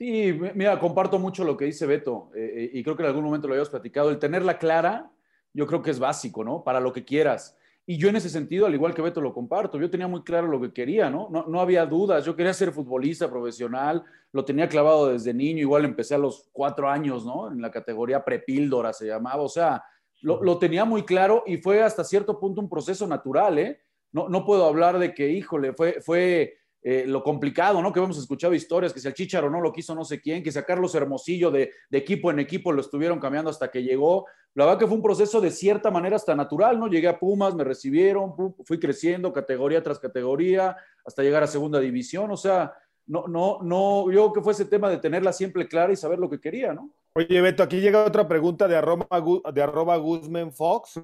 [0.00, 3.22] Sí, mira, comparto mucho lo que dice Beto eh, eh, y creo que en algún
[3.22, 4.08] momento lo habíamos platicado.
[4.08, 5.10] El tenerla clara,
[5.52, 6.64] yo creo que es básico, ¿no?
[6.64, 7.54] Para lo que quieras.
[7.90, 9.76] Y yo en ese sentido, al igual que Beto, lo comparto.
[9.76, 11.26] Yo tenía muy claro lo que quería, ¿no?
[11.28, 12.24] No, no había dudas.
[12.24, 15.62] Yo quería ser futbolista profesional, lo tenía clavado desde niño.
[15.62, 17.50] Igual empecé a los cuatro años, ¿no?
[17.50, 19.42] En la categoría prepíldora se llamaba.
[19.42, 19.82] O sea,
[20.20, 23.80] lo, lo tenía muy claro y fue hasta cierto punto un proceso natural, ¿eh?
[24.12, 27.92] No, no puedo hablar de que, híjole, fue, fue eh, lo complicado, ¿no?
[27.92, 30.50] Que hemos escuchado historias, que si el Chicharo no lo quiso no sé quién, que
[30.50, 34.26] si a Carlos Hermosillo de, equipo en equipo lo estuvieron cambiando hasta que llegó.
[34.54, 36.88] La verdad que fue un proceso de cierta manera hasta natural, ¿no?
[36.88, 40.74] Llegué a Pumas, me recibieron, fui creciendo categoría tras categoría
[41.04, 42.72] hasta llegar a segunda división, o sea,
[43.06, 46.18] no, no, no, yo creo que fue ese tema de tenerla siempre clara y saber
[46.18, 46.90] lo que quería, ¿no?
[47.12, 49.06] Oye, Beto, aquí llega otra pregunta de arroba,
[49.52, 51.00] de arroba Guzmán Fox,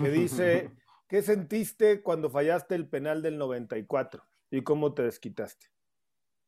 [0.00, 0.70] que dice,
[1.08, 4.22] ¿qué sentiste cuando fallaste el penal del 94?
[4.50, 5.66] ¿Y cómo te desquitaste?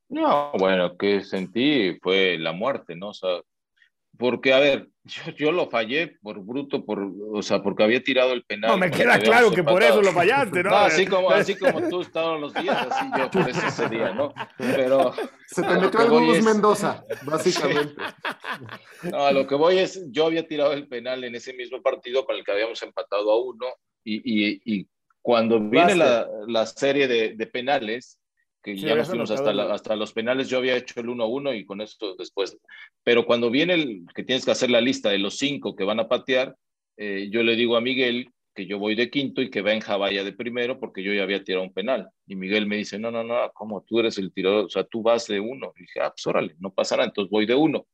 [0.08, 3.10] No, bueno, que sentí fue la muerte, ¿no?
[3.10, 3.40] O sea,
[4.18, 4.88] porque, a ver,
[5.38, 8.72] yo, lo fallé por bruto, por, o sea, porque había tirado el penal.
[8.72, 10.76] No, me queda claro que por eso lo fallaste, ¿no?
[10.76, 14.34] así, como, así como tú todos los días, así yo por eso ese día, ¿no?
[14.58, 15.12] Pero...
[15.46, 18.00] Se te metió el Mendoza, básicamente.
[19.02, 22.24] No, a lo que voy es, yo había tirado el penal en ese mismo partido
[22.24, 23.66] con el que habíamos empatado a uno
[24.04, 24.88] y, y, y
[25.22, 28.18] cuando viene la, la, serie de, de, penales,
[28.62, 31.80] que ya nos fuimos hasta, hasta los penales, yo había hecho el 1-1 y con
[31.80, 32.56] esto después.
[33.02, 36.00] Pero cuando viene el que tienes que hacer la lista de los cinco que van
[36.00, 36.56] a patear,
[36.96, 40.24] eh, yo le digo a Miguel que yo voy de quinto y que Benja vaya
[40.24, 42.08] de primero porque yo ya había tirado un penal.
[42.26, 44.66] Y Miguel me dice, no, no, no, ¿cómo tú eres el tirador?
[44.66, 45.72] O sea, tú vas de uno.
[45.76, 47.86] Y dije, ah, pues órale, no pasa nada, entonces voy de uno.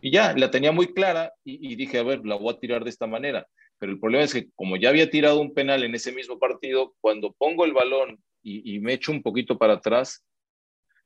[0.00, 2.84] Y ya, la tenía muy clara y, y dije, a ver, la voy a tirar
[2.84, 3.46] de esta manera
[3.78, 6.94] pero el problema es que como ya había tirado un penal en ese mismo partido,
[7.00, 10.24] cuando pongo el balón y, me echo un poquito para atrás,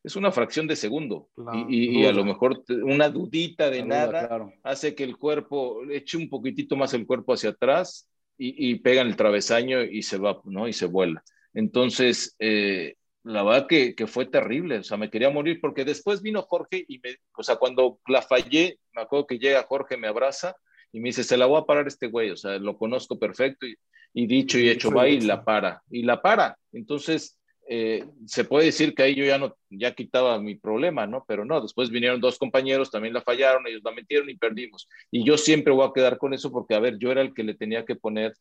[0.04, 1.28] es una fracción de segundo.
[1.68, 6.76] y, a lo mejor una dudita de nada hace que el cuerpo, eche un poquitito
[6.76, 8.08] más el cuerpo hacia atrás
[8.38, 10.66] y, pega en el travesaño y se va, ¿no?
[10.66, 11.22] Y se vuela.
[11.54, 12.94] Entonces, eh,
[13.24, 16.84] la verdad que, que, fue terrible, o sea, me quería morir porque después vino Jorge
[16.88, 20.56] y me, o sea, cuando la fallé, me acuerdo que llega Jorge, me abraza
[20.92, 23.66] y me dice, se la voy a parar este güey, o sea, lo conozco perfecto
[23.66, 26.58] y, dicho y hecho va y la para, y la para.
[26.72, 27.38] Entonces,
[27.68, 31.24] eh, se puede decir que ahí yo ya no, ya quitaba mi problema, ¿no?
[31.26, 34.88] Pero no, después vinieron dos compañeros, también la fallaron, ellos la metieron y perdimos.
[35.10, 37.44] Y yo siempre voy a quedar con eso porque, a ver, yo era el que
[37.44, 38.34] le tenía que poner,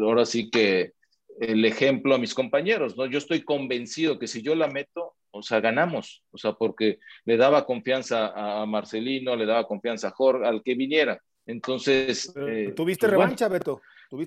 [0.00, 0.92] ahora sí que
[1.40, 3.06] el ejemplo a mis compañeros, ¿no?
[3.06, 7.36] Yo estoy convencido que si yo la meto, o sea, ganamos, o sea, porque le
[7.36, 11.20] daba confianza a Marcelino, le daba confianza a Jorge, al que viniera.
[11.46, 12.32] Entonces...
[12.36, 13.80] Eh, ¿Tuviste pues revancha, Beto?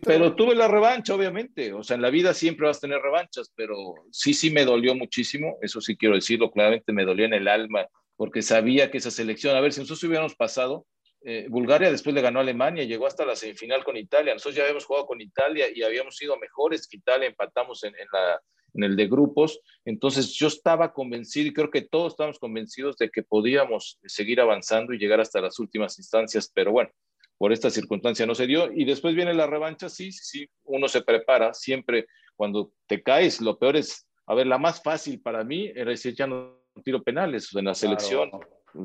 [0.03, 1.73] pero tuve la revancha, obviamente.
[1.73, 3.75] O sea, en la vida siempre vas a tener revanchas, pero
[4.11, 5.57] sí, sí me dolió muchísimo.
[5.61, 9.55] Eso sí quiero decirlo, claramente me dolió en el alma, porque sabía que esa selección,
[9.55, 10.87] a ver, si nosotros hubiéramos pasado,
[11.23, 14.33] eh, Bulgaria después le ganó a Alemania, llegó hasta la semifinal con Italia.
[14.33, 18.07] Nosotros ya habíamos jugado con Italia y habíamos sido mejores que Italia, empatamos en, en,
[18.11, 18.41] la,
[18.73, 19.59] en el de grupos.
[19.85, 24.93] Entonces yo estaba convencido y creo que todos estábamos convencidos de que podíamos seguir avanzando
[24.93, 26.91] y llegar hasta las últimas instancias, pero bueno,
[27.37, 28.71] por esta circunstancia no se dio.
[28.71, 33.41] Y después viene la revancha, sí, sí, sí, uno se prepara siempre cuando te caes.
[33.41, 37.03] Lo peor es, a ver, la más fácil para mí era decir, ya no tiro
[37.03, 38.31] penales en la selección.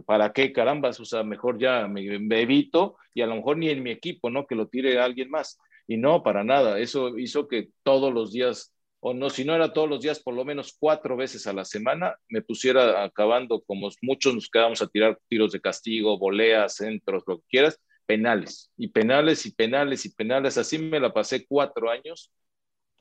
[0.06, 1.00] ¿Para qué carambas?
[1.00, 2.04] O sea, mejor ya me,
[2.40, 4.46] evito y a lo mejor ni en mi equipo, ¿no?
[4.46, 5.58] Que lo tire alguien más.
[5.88, 6.78] Y no, para nada.
[6.78, 10.34] Eso hizo que todos los días, o no, si no era todos los días, por
[10.34, 14.86] lo menos cuatro veces a la semana, me pusiera acabando, como muchos nos quedamos a
[14.86, 17.80] tirar tiros de castigo, voleas, centros, lo que quieras,
[18.10, 20.58] penales y penales y penales y penales.
[20.58, 22.32] Así me la pasé cuatro años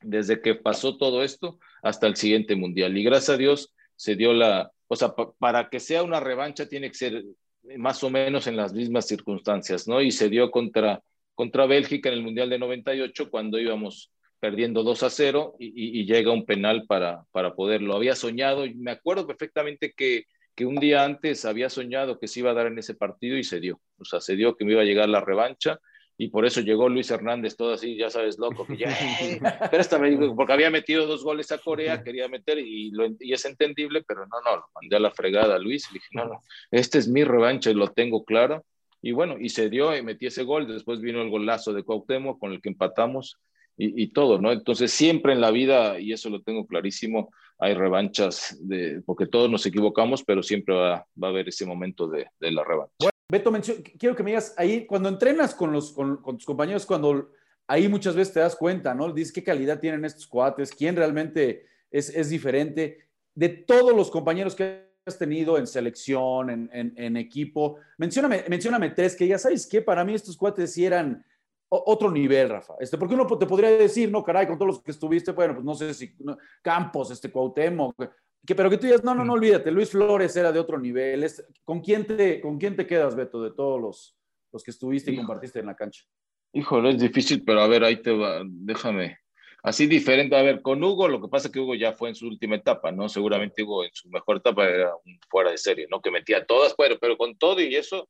[0.02, 2.96] desde que pasó todo esto hasta el siguiente mundial.
[2.96, 6.90] Y gracias a Dios se dio la, o sea, para que sea una revancha tiene
[6.90, 7.24] que ser
[7.78, 10.00] más o menos en las mismas circunstancias, ¿no?
[10.00, 11.02] Y se dio contra,
[11.34, 16.32] contra Bélgica en el Mundial de 98 cuando íbamos perdiendo 2 a 0 y, llega
[16.32, 17.96] un penal para, para poderlo.
[17.96, 20.26] Había soñado y me acuerdo perfectamente que
[20.60, 23.46] que un día antes había soñado que se iba a dar en ese partido y
[23.46, 23.80] se dio.
[23.98, 25.80] O sea, se dio que me iba a llegar la revancha
[26.18, 28.90] y por eso llegó Luis Hernández todo así, ya sabes, loco, que ya,
[30.36, 34.26] porque había metido dos goles a Corea, quería meter y, lo, y es entendible, pero
[34.26, 36.42] no, no, lo mandé a la fregada a Luis y dije, no, no,
[36.72, 38.66] este es mi revancha y lo tengo claro.
[39.02, 42.38] Y bueno, y se dio y metí ese gol, después vino el golazo de Cuauhtémoc
[42.38, 43.38] con el que empatamos
[43.80, 44.52] y, y todo, ¿no?
[44.52, 49.50] Entonces siempre en la vida, y eso lo tengo clarísimo, hay revanchas, de, porque todos
[49.50, 53.10] nos equivocamos, pero siempre va, va a haber ese momento de, de la revancha.
[53.32, 53.54] Beto,
[53.98, 57.32] quiero que me digas, ahí cuando entrenas con, los, con, tus compañeros, cuando
[57.68, 59.12] ahí muchas veces te das cuenta, ¿no?
[59.14, 63.10] Dices qué calidad tienen estos cuates, quién realmente es, es diferente.
[63.36, 68.90] De todos los compañeros que has tenido en selección, en, en, en, equipo, mencióname, mencióname
[68.90, 71.24] tres que ya sabes que para mí estos cuates sí eran
[71.70, 72.74] otro nivel, Rafa.
[72.80, 75.66] Este, porque uno te podría decir, no, caray, con todos los que estuviste, bueno, pues
[75.66, 76.16] no sé si
[76.62, 77.96] Campos, este Cuauhtémoc,
[78.46, 81.26] que, pero que tú digas, no, no, no olvídate, Luis Flores era de otro nivel.
[81.64, 84.18] ¿con, quién te, ¿Con quién te quedas, Beto, de todos los,
[84.52, 86.04] los que estuviste y compartiste en la cancha?
[86.54, 89.20] Híjole, es difícil, pero a ver, ahí te va, déjame.
[89.62, 92.16] Así diferente, a ver, con Hugo, lo que pasa es que Hugo ya fue en
[92.16, 93.10] su última etapa, ¿no?
[93.10, 96.02] Seguramente Hugo en su mejor etapa era un fuera de serie, ¿no?
[96.02, 98.08] Que metía todas, pero, pero con todo y eso,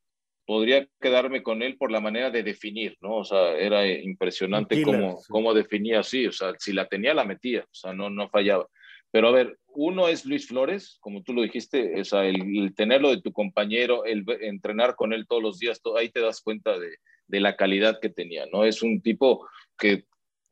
[0.50, 3.18] podría quedarme con él por la manera de definir, ¿no?
[3.18, 7.60] O sea, era impresionante cómo, cómo definía así, o sea, si la tenía, la metía,
[7.60, 8.66] o sea, no, no fallaba.
[9.12, 13.10] Pero a ver, uno es Luis Flores, como tú lo dijiste, o sea, el, tenerlo
[13.10, 16.76] de tu compañero, el entrenar con él todos los días, todo, ahí te das cuenta
[16.76, 16.96] de,
[17.28, 18.64] de, la calidad que tenía, ¿no?
[18.64, 19.46] Es un tipo
[19.78, 20.06] que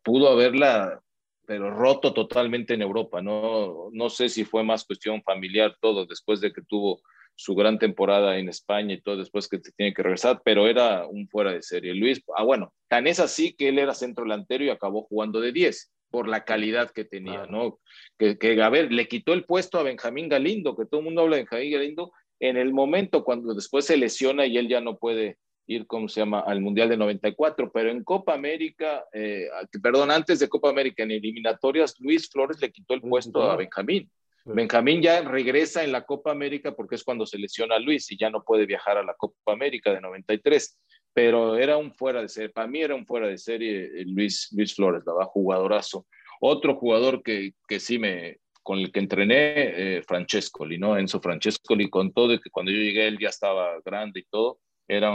[0.04, 1.00] pudo haberla,
[1.44, 3.88] pero roto totalmente en Europa, ¿no?
[3.90, 7.02] No sé si fue más cuestión familiar todo, después de que tuvo
[7.38, 11.06] su gran temporada en España y todo después que te tiene que regresar, pero era
[11.06, 11.94] un fuera de serie.
[11.94, 15.52] Luis, ah, bueno, tan es así que él era centro delantero y acabó jugando de
[15.52, 17.78] 10 por la calidad que tenía, ¿no?
[18.18, 21.22] Que, que, a ver, le quitó el puesto a Benjamín Galindo, que todo el mundo
[21.22, 24.96] habla de Benjamín Galindo, en el momento cuando después se lesiona y él ya no
[24.98, 29.46] puede ir, ¿cómo se llama?, al Mundial de 94, pero en Copa América, eh,
[29.80, 34.10] perdón, antes de Copa América, en eliminatorias, Luis Flores le quitó el puesto a Benjamín.
[34.54, 38.18] Benjamín ya regresa en la Copa América porque es cuando se lesiona a Luis y
[38.18, 40.78] ya no puede viajar a la Copa América de 93
[41.18, 44.50] pero era un fuera de serie, para mí era un fuera de serie eh, Luis,
[44.52, 46.06] Luis Flores, la jugadorazo.
[46.40, 50.96] Otro jugador que, que sí me, con el que entrené, eh, Francescoli, ¿no?
[50.96, 54.60] Enzo Francescoli, con todo, de que cuando yo llegué él ya estaba grande y todo,
[54.86, 55.12] era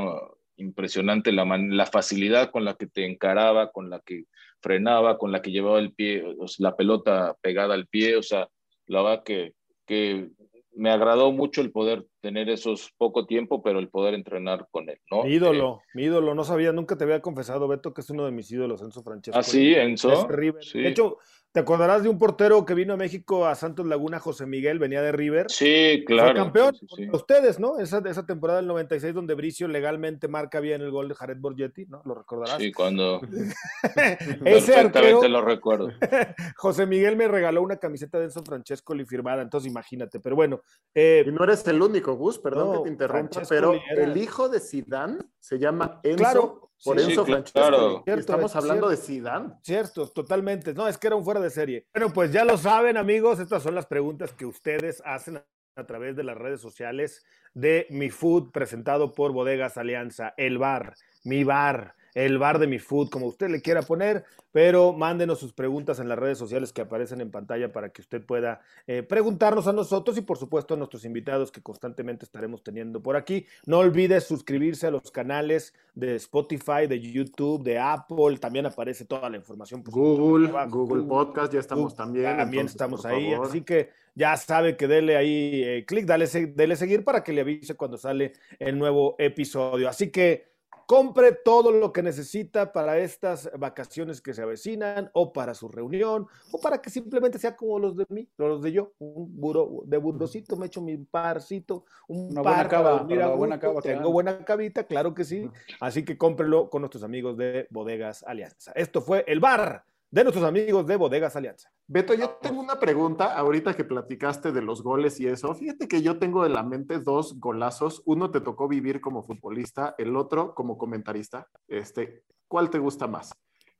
[0.57, 4.25] impresionante la, la facilidad con la que te encaraba, con la que
[4.59, 6.21] frenaba, con la que llevaba el pie,
[6.57, 8.49] la pelota pegada al pie, o sea,
[8.93, 9.53] la verdad que,
[9.85, 10.29] que
[10.75, 14.99] me agradó mucho el poder tener esos poco tiempo, pero el poder entrenar con él,
[15.11, 15.23] ¿no?
[15.23, 18.25] Mi ídolo, eh, mi ídolo, no sabía, nunca te había confesado, Beto, que es uno
[18.25, 19.37] de mis ídolos, Enzo Francesco.
[19.37, 20.27] Ah, sí, Enzo.
[20.27, 21.17] De hecho,
[21.53, 25.03] ¿Te acordarás de un portero que vino a México a Santos Laguna, José Miguel, venía
[25.03, 25.51] de River?
[25.51, 26.31] Sí, claro.
[26.31, 26.75] Fue campeón
[27.13, 27.77] ustedes, ¿no?
[27.77, 31.85] Esa, esa temporada del 96 donde Bricio legalmente marca bien el gol de Jared Borgetti,
[31.85, 32.01] ¿no?
[32.05, 32.57] ¿Lo recordarás?
[32.57, 33.21] Sí, cuando...
[34.43, 35.91] Ese Perfectamente lo recuerdo.
[36.57, 40.61] José Miguel me regaló una camiseta de Enzo Francesco firmada, entonces imagínate, pero bueno.
[40.95, 44.59] Eh, y no eres el único, Gus, perdón que te interrumpa, pero el hijo de
[44.59, 46.72] Sidán se llama Enzo claro.
[46.83, 49.53] Por eso, Francesco, estamos hablando de Zidane.
[49.61, 50.73] Cierto, totalmente.
[50.73, 51.87] No, es que era un fuera de serie.
[51.93, 53.39] Bueno, pues ya lo saben, amigos.
[53.39, 55.41] Estas son las preguntas que ustedes hacen
[55.75, 57.23] a través de las redes sociales
[57.53, 62.79] de Mi Food, presentado por Bodegas Alianza, El Bar, Mi Bar el bar de mi
[62.79, 66.81] food, como usted le quiera poner, pero mándenos sus preguntas en las redes sociales que
[66.81, 70.77] aparecen en pantalla para que usted pueda eh, preguntarnos a nosotros y por supuesto a
[70.77, 73.45] nuestros invitados que constantemente estaremos teniendo por aquí.
[73.65, 79.29] No olvide suscribirse a los canales de Spotify, de YouTube, de Apple, también aparece toda
[79.29, 79.83] la información.
[79.83, 82.37] Google, Google Podcast, ya estamos también.
[82.37, 87.03] También estamos ahí, así que ya sabe que dele ahí eh, clic, dale, dale seguir
[87.03, 89.89] para que le avise cuando sale el nuevo episodio.
[89.89, 90.52] Así que
[90.87, 96.27] compre todo lo que necesita para estas vacaciones que se avecinan o para su reunión
[96.51, 99.97] o para que simplemente sea como los de mí, los de yo, un buro de
[99.97, 104.43] burrocito, me echo mi parcito, un una par buena cava, mira, buena cava, tengo buena
[104.43, 108.71] cabita, claro que sí, así que cómprelo con nuestros amigos de Bodegas Alianza.
[108.75, 111.71] Esto fue el bar de nuestros amigos de Bodegas Alianza.
[111.87, 115.55] Beto, yo tengo una pregunta ahorita que platicaste de los goles y eso.
[115.55, 118.03] Fíjate que yo tengo en la mente dos golazos.
[118.05, 121.47] Uno te tocó vivir como futbolista, el otro como comentarista.
[121.67, 123.31] Este, ¿Cuál te gusta más?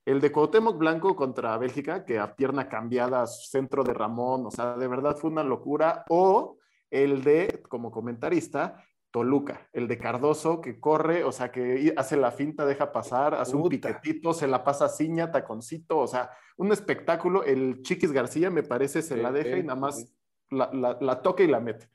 [0.04, 4.76] El de Cuauhtémoc Blanco contra Bélgica, que a pierna cambiada, centro de Ramón, o sea,
[4.76, 6.04] de verdad fue una locura.
[6.08, 6.58] O
[6.90, 8.84] el de, como comentarista,
[9.14, 13.54] Toluca, el de Cardoso que corre, o sea, que hace la finta, deja pasar, hace
[13.54, 17.44] un piquetito, se la pasa ciña, taconcito, o sea, un espectáculo.
[17.44, 20.12] El Chiquis García, me parece, se la deja y nada más
[20.50, 21.88] la, toca y la mete.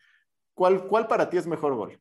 [0.53, 1.99] ¿Cuál, ¿Cuál para ti es mejor gol?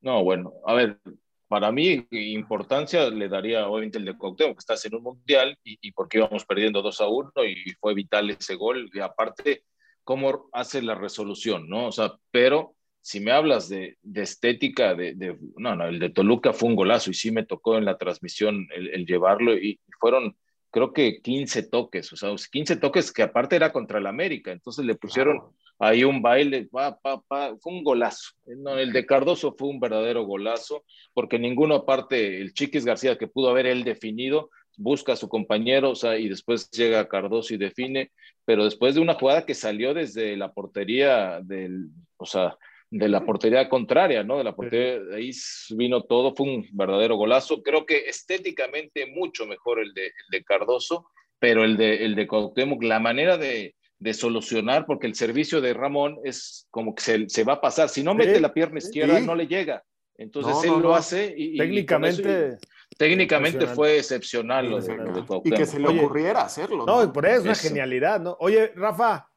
[0.00, 0.98] No, bueno, a ver,
[1.46, 5.76] para mí, importancia le daría obviamente el de Cuauhtémoc, que estás en un mundial y,
[5.82, 8.88] y porque íbamos perdiendo 2 a 1 y fue vital ese gol.
[8.94, 9.64] Y aparte,
[10.04, 11.88] cómo hace la resolución, ¿no?
[11.88, 12.77] O sea, pero
[13.08, 16.76] si me hablas de, de estética, de, de, no, no, el de Toluca fue un
[16.76, 20.36] golazo y sí me tocó en la transmisión el, el llevarlo y fueron
[20.70, 24.84] creo que 15 toques, o sea, 15 toques que aparte era contra el América, entonces
[24.84, 25.40] le pusieron
[25.78, 28.34] ahí un baile, pa, pa, pa, fue un golazo.
[28.44, 30.84] No, el de Cardoso fue un verdadero golazo,
[31.14, 35.92] porque ninguno aparte, el Chiquis García que pudo haber él definido, busca a su compañero,
[35.92, 38.10] o sea, y después llega Cardoso y define,
[38.44, 41.88] pero después de una jugada que salió desde la portería del,
[42.18, 42.58] o sea,
[42.90, 44.38] de la portería contraria, ¿no?
[44.38, 45.30] De la portería, de ahí
[45.76, 47.62] vino todo, fue un verdadero golazo.
[47.62, 51.06] Creo que estéticamente mucho mejor el de, el de Cardoso,
[51.38, 55.74] pero el de, el de Cuauhtémoc, la manera de, de solucionar, porque el servicio de
[55.74, 57.88] Ramón es como que se, se va a pasar.
[57.88, 59.82] Si no mete la pierna izquierda, no le llega.
[60.16, 60.94] Entonces No, él no, lo no.
[60.96, 62.56] hace y, Técnicamente.
[62.96, 64.96] técnicamente fue excepcional lo de,
[65.44, 66.84] Y que se le Oye, ocurriera hacerlo.
[66.86, 67.68] No, y por eso es una Eso.
[67.68, 68.36] genialidad, ¿no?
[68.40, 69.28] Oye, Rafa,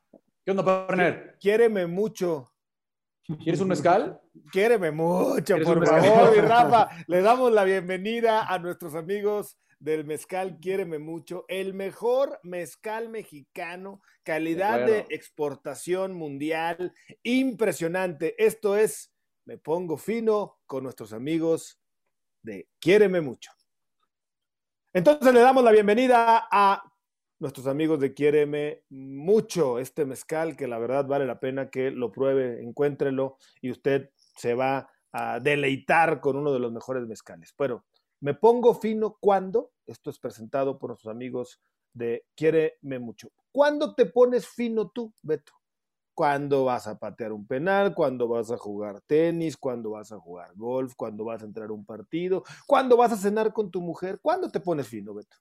[0.44, 1.38] ¿Qué onda, partner?
[1.40, 2.51] quiéreme mucho.
[3.44, 4.20] ¿Quieres un mezcal?
[4.52, 6.90] Quiéreme mucho, ¿Quieres por favor, mi Rafa.
[7.08, 14.02] Le damos la bienvenida a nuestros amigos del mezcal Quiéreme mucho, el mejor mezcal mexicano,
[14.24, 16.94] calidad De exportación mundial,
[17.24, 18.36] impresionante.
[18.44, 19.12] Esto es
[19.46, 21.80] Me Pongo Fino con nuestros amigos
[22.44, 23.52] de Quiéreme mucho.
[24.94, 26.91] Entonces le damos la bienvenida a
[27.42, 32.12] nuestros amigos de Quiéreme mucho, este mezcal que la verdad vale la pena que lo
[32.12, 37.52] pruebe, encuéntrelo y usted se va a deleitar con uno de los mejores mezcales.
[37.58, 37.84] Bueno,
[38.20, 41.60] me pongo fino cuando, esto es presentado por nuestros amigos
[41.94, 43.32] de Quiéreme mucho.
[43.52, 45.54] ¿Cuándo te pones fino tú, Beto?
[46.14, 50.54] Cuando vas a patear un penal, cuando vas a jugar tenis, cuando vas a jugar
[50.56, 54.20] golf, cuando vas a entrar a un partido, cuando vas a cenar con tu mujer.
[54.22, 55.38] ¿Cuándo te pones fino, Beto?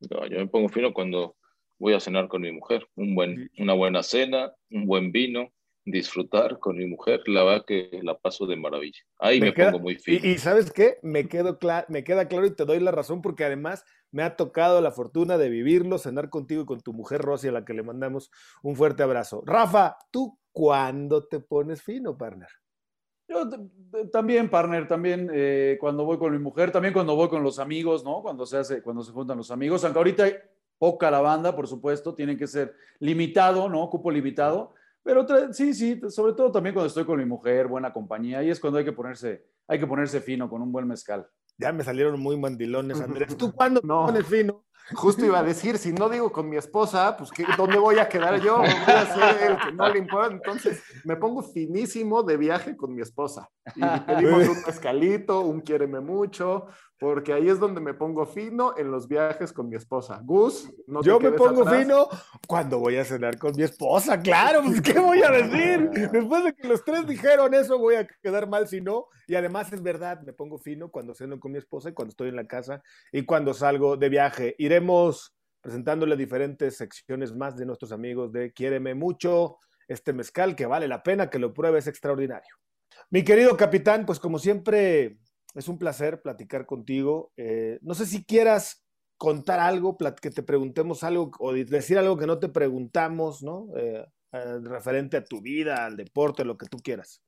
[0.00, 1.36] Yo me pongo fino cuando
[1.78, 2.86] voy a cenar con mi mujer.
[2.96, 5.52] Un buen, una buena cena, un buen vino,
[5.84, 7.22] disfrutar con mi mujer.
[7.26, 9.00] La verdad que la paso de maravilla.
[9.18, 10.20] Ahí me, queda- pongo muy fino.
[10.22, 10.98] Y, y ¿sabes qué?
[11.02, 14.80] Me, quedo me queda claro y te doy la razón porque además me ha tocado
[14.80, 17.82] la fortuna de vivirlo, cenar contigo y con tu mujer Rosy, a la que le
[17.82, 18.30] mandamos
[18.62, 19.42] un fuerte abrazo.
[19.44, 22.48] Rafa, ¿tú cuándo te pones fino, partner?
[23.28, 23.48] Yo
[24.12, 28.04] también, partner, también eh, cuando voy con mi mujer, también cuando voy con los amigos,
[28.04, 28.22] ¿no?
[28.22, 30.34] Cuando se hace, cuando se juntan los amigos, aunque ahorita hay
[30.78, 33.88] poca la banda, por supuesto, tiene que ser limitado, ¿no?
[33.90, 34.74] Cupo limitado.
[35.02, 38.60] Pero sí, sí, sobre todo también cuando estoy con mi mujer, buena compañía, y es
[38.60, 41.26] cuando hay que ponerse, hay que ponerse fino con un buen mezcal.
[41.58, 43.36] Ya me salieron muy mandilones, Andrés.
[43.36, 44.04] ¿Tú cuándo te No.
[44.06, 44.65] pones fino?
[44.94, 48.08] Justo iba a decir, si no digo con mi esposa, pues ¿qué- ¿dónde voy a
[48.08, 48.58] quedar yo?
[48.58, 50.32] Voy a ser el que no le importa.
[50.34, 53.48] Entonces me pongo finísimo de viaje con mi esposa.
[53.74, 56.66] Y pedimos un mezcalito, un quiéreme mucho,
[56.98, 60.20] porque ahí es donde me pongo fino en los viajes con mi esposa.
[60.24, 61.82] Gus, no te Yo me pongo atrás.
[61.82, 62.08] fino
[62.46, 65.90] cuando voy a cenar con mi esposa, claro, pues ¿qué voy a decir?
[66.10, 69.08] Después de que los tres dijeron eso, voy a quedar mal si no.
[69.26, 72.28] Y además es verdad, me pongo fino cuando ceno con mi esposa y cuando estoy
[72.28, 72.82] en la casa
[73.12, 74.54] y cuando salgo de viaje.
[74.58, 80.88] Iremos presentándole diferentes secciones más de nuestros amigos de Quiéreme mucho, este mezcal que vale
[80.88, 82.54] la pena que lo pruebes, extraordinario.
[83.10, 85.18] Mi querido capitán, pues como siempre
[85.54, 87.32] es un placer platicar contigo.
[87.36, 88.84] Eh, no sé si quieras
[89.18, 93.68] contar algo, que te preguntemos algo o de- decir algo que no te preguntamos, ¿no?
[93.76, 97.22] Eh, eh, referente a tu vida, al deporte, lo que tú quieras.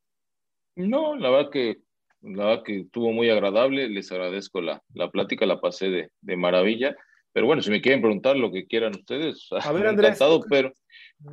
[0.77, 1.79] No, la verdad que
[2.21, 6.37] la verdad que estuvo muy agradable, les agradezco la, la plática, la pasé de, de
[6.37, 6.97] maravilla,
[7.33, 10.09] pero bueno, si me quieren preguntar lo que quieran ustedes, A ver, Andrés.
[10.17, 10.73] encantado, pero,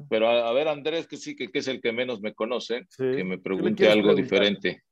[0.08, 2.84] pero a, a ver, Andrés, que sí, que, que es el que menos me conoce,
[2.90, 3.04] Sí.
[3.16, 4.24] que me ¿Qué pregunte algo preguntar?
[4.24, 4.84] diferente.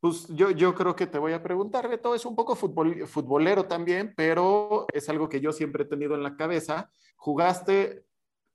[0.00, 3.64] Pues yo, yo creo que te voy a preguntar, Beto, es un poco futbol, futbolero
[3.64, 6.90] también, pero es algo que yo siempre he tenido en la cabeza.
[7.16, 8.04] Jugaste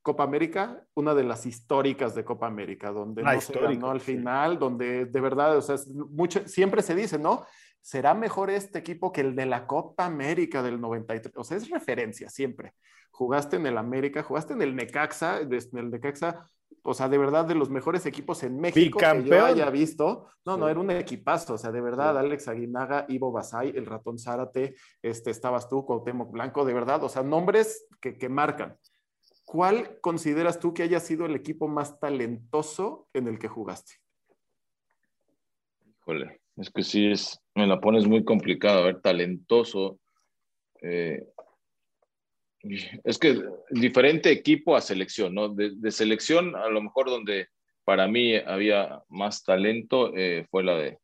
[0.00, 4.00] Copa América, una de las históricas de Copa América, donde La no se ganó al
[4.00, 4.12] sí.
[4.12, 5.76] final, donde de verdad, o sea,
[6.10, 7.44] mucho, siempre se dice, ¿no?
[7.84, 11.36] Será mejor este equipo que el de la Copa América del 93.
[11.36, 12.72] O sea, es referencia siempre.
[13.10, 16.50] Jugaste en el América, jugaste en el Necaxa, en el Necaxa,
[16.82, 20.28] o sea, de verdad de los mejores equipos en México que yo haya visto.
[20.46, 24.18] No, no, era un equipazo, o sea, de verdad, Alex Aguinaga, Ivo Basay, el ratón
[24.18, 28.78] Zárate, este, estabas tú, Cuauhtémoc Blanco, de verdad, o sea, nombres que, que marcan.
[29.44, 33.92] ¿Cuál consideras tú que haya sido el equipo más talentoso en el que jugaste?
[36.00, 39.98] Híjole, es que sí, es, me la pones muy complicada, a ver, talentoso.
[40.82, 41.24] eh,
[43.04, 45.48] es que diferente equipo a selección, ¿no?
[45.48, 47.48] De, de selección, a lo mejor donde
[47.84, 50.98] para mí había más talento eh, fue la de,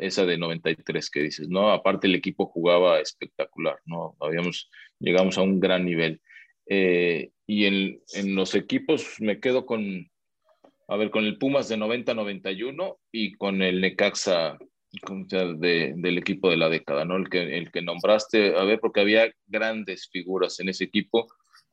[0.00, 1.70] esa de 93 que dices, ¿no?
[1.70, 4.16] Aparte el equipo jugaba espectacular, ¿no?
[4.20, 6.20] Habíamos, llegamos a un gran nivel.
[6.66, 10.10] Eh, y en, en, los equipos me quedo con,
[10.88, 14.58] a ver, con el Pumas de 90-91 y con el Necaxa
[15.58, 17.16] de, del equipo de la década, ¿no?
[17.16, 21.26] El que, el que nombraste, a ver, porque había grandes figuras en ese equipo.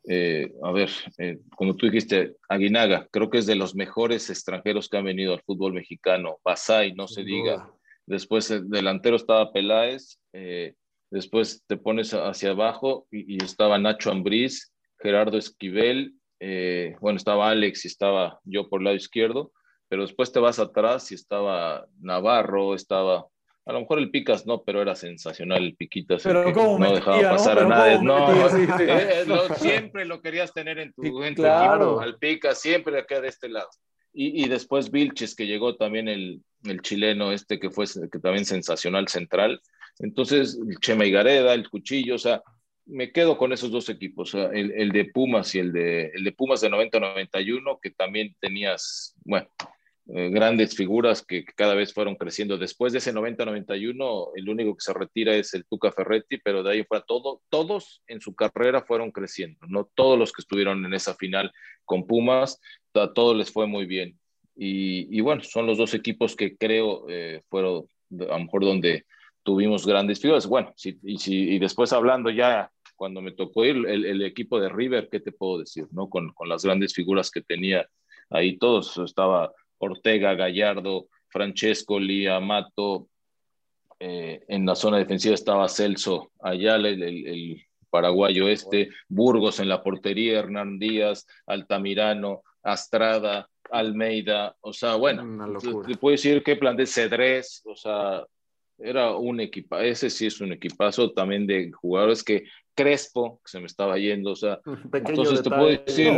[0.07, 4.89] Eh, a ver, eh, como tú dijiste, Aguinaga, creo que es de los mejores extranjeros
[4.89, 6.37] que han venido al fútbol mexicano.
[6.43, 7.71] Basay, no se diga.
[8.05, 10.73] Después el delantero estaba Peláez, eh,
[11.09, 16.13] después te pones hacia abajo y, y estaba Nacho Ambriz, Gerardo Esquivel,
[16.99, 19.53] bueno, estaba Alex y estaba yo por el lado izquierdo
[19.93, 23.27] pero después te vas atrás y estaba Navarro, estaba,
[23.63, 26.23] a lo mejor el Picas no, pero era sensacional el Piquitas.
[26.23, 28.01] Pero ¿cómo no dejaba pasar a nadie.
[28.01, 28.27] No,
[28.79, 29.23] eh,
[29.57, 33.49] siempre lo querías tener en tu, en tu equipo, al Picas, siempre acá de este
[33.49, 33.69] lado.
[34.11, 38.45] Y, y después Vilches, que llegó también el, el, chileno este que fue que también
[38.45, 39.61] sensacional central.
[39.99, 42.41] Entonces, el Chema Gareda, el Cuchillo, o sea,
[42.85, 46.31] me quedo con esos dos equipos, el, el, de Pumas y el de, el de
[46.31, 49.49] Pumas de 90-91, que también tenías, bueno,
[50.07, 52.57] eh, grandes figuras que, cada vez fueron creciendo.
[52.57, 56.71] Después de ese 90-91, el único que se retira es el Tuca Ferretti, pero de
[56.71, 60.93] ahí fue todo, todos en su carrera fueron creciendo, no todos los que estuvieron en
[60.93, 61.51] esa final
[61.85, 62.59] con Pumas,
[62.93, 64.19] a todos les fue muy bien.
[64.55, 67.87] Y, bueno, son los dos equipos que creo eh, fueron
[68.19, 69.05] a lo mejor donde
[69.41, 70.45] tuvimos grandes figuras.
[70.45, 75.09] Bueno, y, y después hablando ya cuando me tocó ir el, el, equipo de River,
[75.11, 75.87] ¿qué te puedo decir?
[75.91, 76.07] ¿no?
[76.07, 77.87] Con, con las grandes figuras que tenía
[78.29, 79.51] ahí todos, estaba
[79.83, 83.07] Ortega, Gallardo, Francesco, Lía, Mato.
[83.99, 90.39] Eh, en la zona defensiva estaba Celso Ayala, el, paraguayo este, Burgos en la portería,
[90.39, 95.23] Hernán Díaz, Altamirano, Astrada, Almeida, o sea, bueno,
[95.85, 98.25] te puedo decir que plan de Cedrés, o sea,
[98.77, 102.43] era un equipo, ese sí es un equipazo también de jugadores que
[102.75, 104.59] Crespo, que se me estaba yendo, o sea,
[104.93, 106.11] entonces te puedo decir,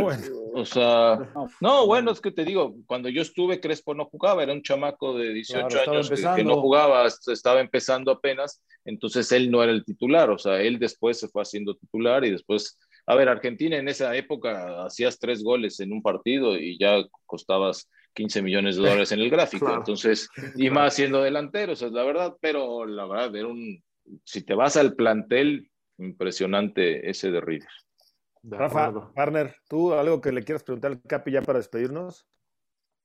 [0.54, 1.18] o sea,
[1.60, 5.16] no, bueno, es que te digo, cuando yo estuve, Crespo no jugaba, era un chamaco
[5.16, 10.30] de 18 años que, no jugaba, estaba empezando apenas, entonces él no era el titular,
[10.30, 14.16] o sea, él después se fue haciendo titular y después, a ver, Argentina en esa
[14.16, 19.20] época hacías tres goles en un partido y ya costabas 15 millones de dólares en
[19.20, 23.46] el gráfico, entonces, y más siendo delantero, o sea, la verdad, pero la verdad, era
[23.46, 23.82] un,
[24.24, 25.68] si te vas al plantel,
[25.98, 27.68] impresionante ese de River.
[28.42, 32.26] Rafa, partner, ¿tú algo que le quieras preguntar al Capi ya para despedirnos?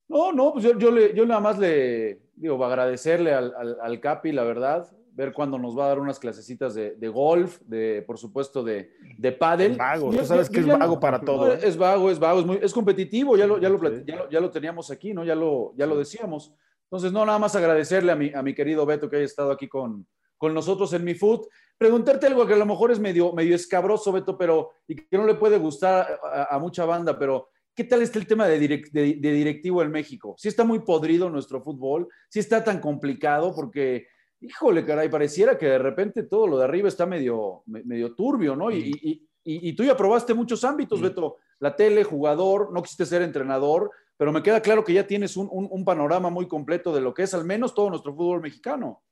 [0.08, 4.00] No, no, pues yo, yo, le, yo nada más le digo, agradecerle al, al, al,
[4.00, 8.02] Capi, la verdad, ver cuándo nos va a dar unas clasecitas de, de golf, de,
[8.06, 9.76] por supuesto, de, de pádel.
[9.76, 11.52] Vago, tú sabes que es vago para todo.
[11.52, 11.58] ¿eh?
[11.62, 14.40] Es vago, es vago, es, muy, es competitivo, ya lo, ya, lo, ya, lo, ya
[14.40, 15.24] lo teníamos aquí, ¿no?
[15.24, 16.54] Ya lo, ya lo decíamos.
[16.84, 19.66] Entonces, no, nada más agradecerle a mi, a mi querido Beto que haya estado aquí
[19.66, 20.06] con,
[20.42, 21.46] con nosotros en mi food.
[21.78, 25.24] Preguntarte algo que a lo mejor es medio, medio escabroso, Beto, pero y que no
[25.24, 28.92] le puede gustar a, a mucha banda, pero ¿qué tal está el tema de, direct,
[28.92, 30.34] de, de, directivo en México?
[30.36, 32.08] ¿Sí está muy podrido nuestro fútbol?
[32.28, 33.54] ¿Sí está tan complicado?
[33.54, 34.08] Porque,
[34.40, 38.66] híjole, caray, pareciera que de repente todo lo de arriba está medio, medio turbio, ¿no?
[38.66, 38.72] Mm.
[38.72, 41.02] Y, y, y, tú ya probaste muchos ámbitos, mm.
[41.04, 41.36] Beto.
[41.60, 45.48] La tele, jugador, no quisiste ser entrenador, pero me queda claro que ya tienes un,
[45.52, 49.04] un, un panorama muy completo de lo que es al menos todo nuestro fútbol mexicano.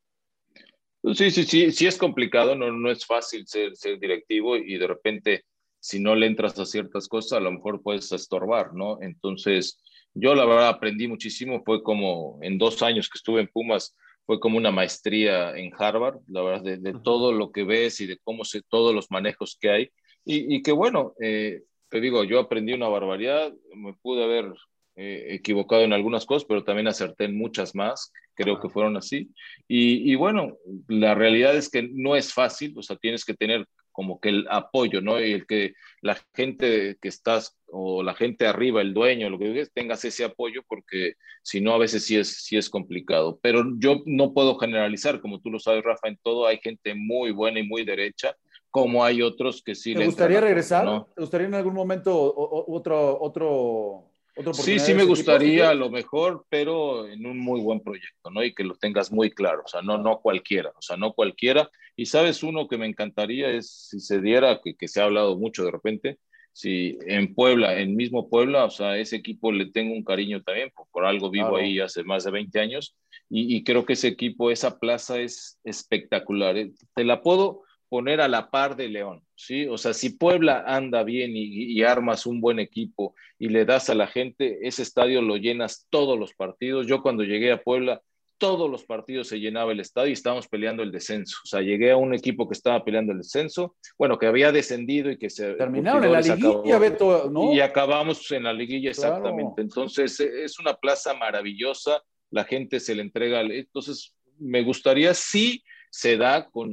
[1.14, 4.86] Sí, sí, sí, sí es complicado, no, no es fácil ser, ser directivo y de
[4.86, 5.44] repente
[5.80, 9.00] si no le entras a ciertas cosas, a lo mejor puedes estorbar, ¿no?
[9.00, 9.80] Entonces,
[10.12, 13.96] yo la verdad aprendí muchísimo, fue como en dos años que estuve en Pumas,
[14.26, 18.06] fue como una maestría en Harvard, la verdad, de, de todo lo que ves y
[18.06, 19.90] de cómo se, todos los manejos que hay.
[20.24, 24.52] Y, y que bueno, eh, te digo, yo aprendí una barbaridad, me pude haber
[24.96, 29.30] eh, equivocado en algunas cosas, pero también acerté en muchas más, creo que fueron así.
[29.68, 30.56] Y, y, bueno,
[30.88, 34.46] la realidad es que no es fácil, o sea, tienes que tener como que el
[34.50, 35.20] apoyo, ¿no?
[35.20, 39.48] Y el que la gente que estás, o la gente arriba, el dueño, lo que
[39.48, 43.38] digas, tengas ese apoyo, porque si no, a veces sí es, sí es complicado.
[43.42, 47.32] Pero yo no puedo generalizar, como tú lo sabes, Rafa, en todo hay gente muy
[47.32, 48.34] buena y muy derecha,
[48.70, 49.94] como hay otros que sí.
[49.94, 50.84] ¿Te gustaría regresar?
[50.84, 51.08] ¿no?
[51.14, 54.09] ¿Te gustaría en algún momento otro, otro
[54.52, 58.42] Sí, sí me gustaría a lo mejor, pero en un muy buen proyecto, ¿no?
[58.42, 61.70] Y que lo tengas muy claro, o sea, no, no cualquiera, o sea, no cualquiera.
[61.96, 65.36] Y sabes, uno que me encantaría es si se diera, que, que se ha hablado
[65.38, 66.18] mucho de repente,
[66.52, 70.70] si en Puebla, en mismo Puebla, o sea, ese equipo le tengo un cariño también,
[70.74, 71.64] por, por algo vivo claro.
[71.64, 72.96] ahí hace más de 20 años,
[73.28, 76.56] y, y, creo que ese equipo, esa plaza es espectacular.
[76.56, 76.72] ¿eh?
[76.94, 79.66] Te la puedo poner a la par de León, ¿sí?
[79.66, 83.90] O sea, si Puebla anda bien y, y, armas un buen equipo y le das
[83.90, 86.86] a la gente, ese estadio lo llenas todos los partidos.
[86.86, 88.00] Yo cuando llegué a Puebla,
[88.40, 91.36] todos los partidos se llenaba el estadio y estábamos peleando el descenso.
[91.44, 95.10] O sea, llegué a un equipo que estaba peleando el descenso, bueno, que había descendido
[95.10, 95.54] y que se...
[95.54, 97.52] Terminaron en la liguilla, Beto, ¿no?
[97.52, 99.60] Y acabamos en la liguilla, exactamente.
[99.60, 103.42] Entonces, e, es una plaza maravillosa, la gente se le entrega.
[103.42, 106.72] Entonces, me gustaría, sí, se da con,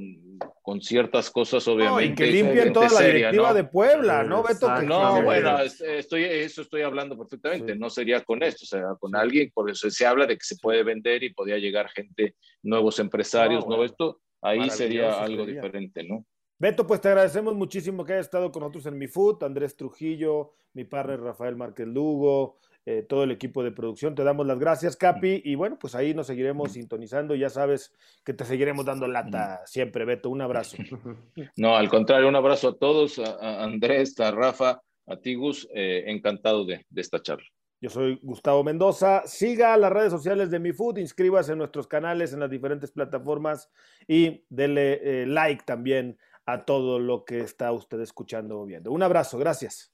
[0.61, 2.05] con ciertas cosas, obviamente.
[2.05, 4.69] y que limpien toda la directiva de Puebla, ¿no, Beto?
[4.83, 9.51] no, bueno, estoy, eso estoy hablando perfectamente, no sería con esto, o sea, con alguien,
[9.53, 13.67] por eso se habla de que se puede vender y podría llegar gente, nuevos empresarios,
[13.67, 16.23] no, esto, ahí sería algo diferente, ¿no?
[16.59, 20.53] Beto, pues te agradecemos muchísimo que hayas estado con nosotros en Mi Food, Andrés Trujillo,
[20.73, 22.59] mi padre Rafael Márquez Lugo,
[22.89, 24.15] eh, todo el equipo de producción.
[24.15, 27.35] Te damos las gracias, Capi, y bueno, pues ahí nos seguiremos sintonizando.
[27.35, 30.29] Ya sabes que te seguiremos dando lata siempre, Beto.
[30.29, 30.77] Un abrazo.
[31.57, 36.63] No, al contrario, un abrazo a todos, a, Andrés, a Rafa, a Tigus, eh, encantado
[36.63, 37.45] de, esta charla.
[37.81, 39.23] Yo soy Gustavo Mendoza.
[39.25, 43.69] Siga las redes sociales de Mi Food, inscríbase en nuestros canales en las diferentes plataformas
[44.07, 48.93] y dele eh, like también a todo lo que está usted escuchando o viendo.
[48.93, 49.91] Un abrazo, gracias.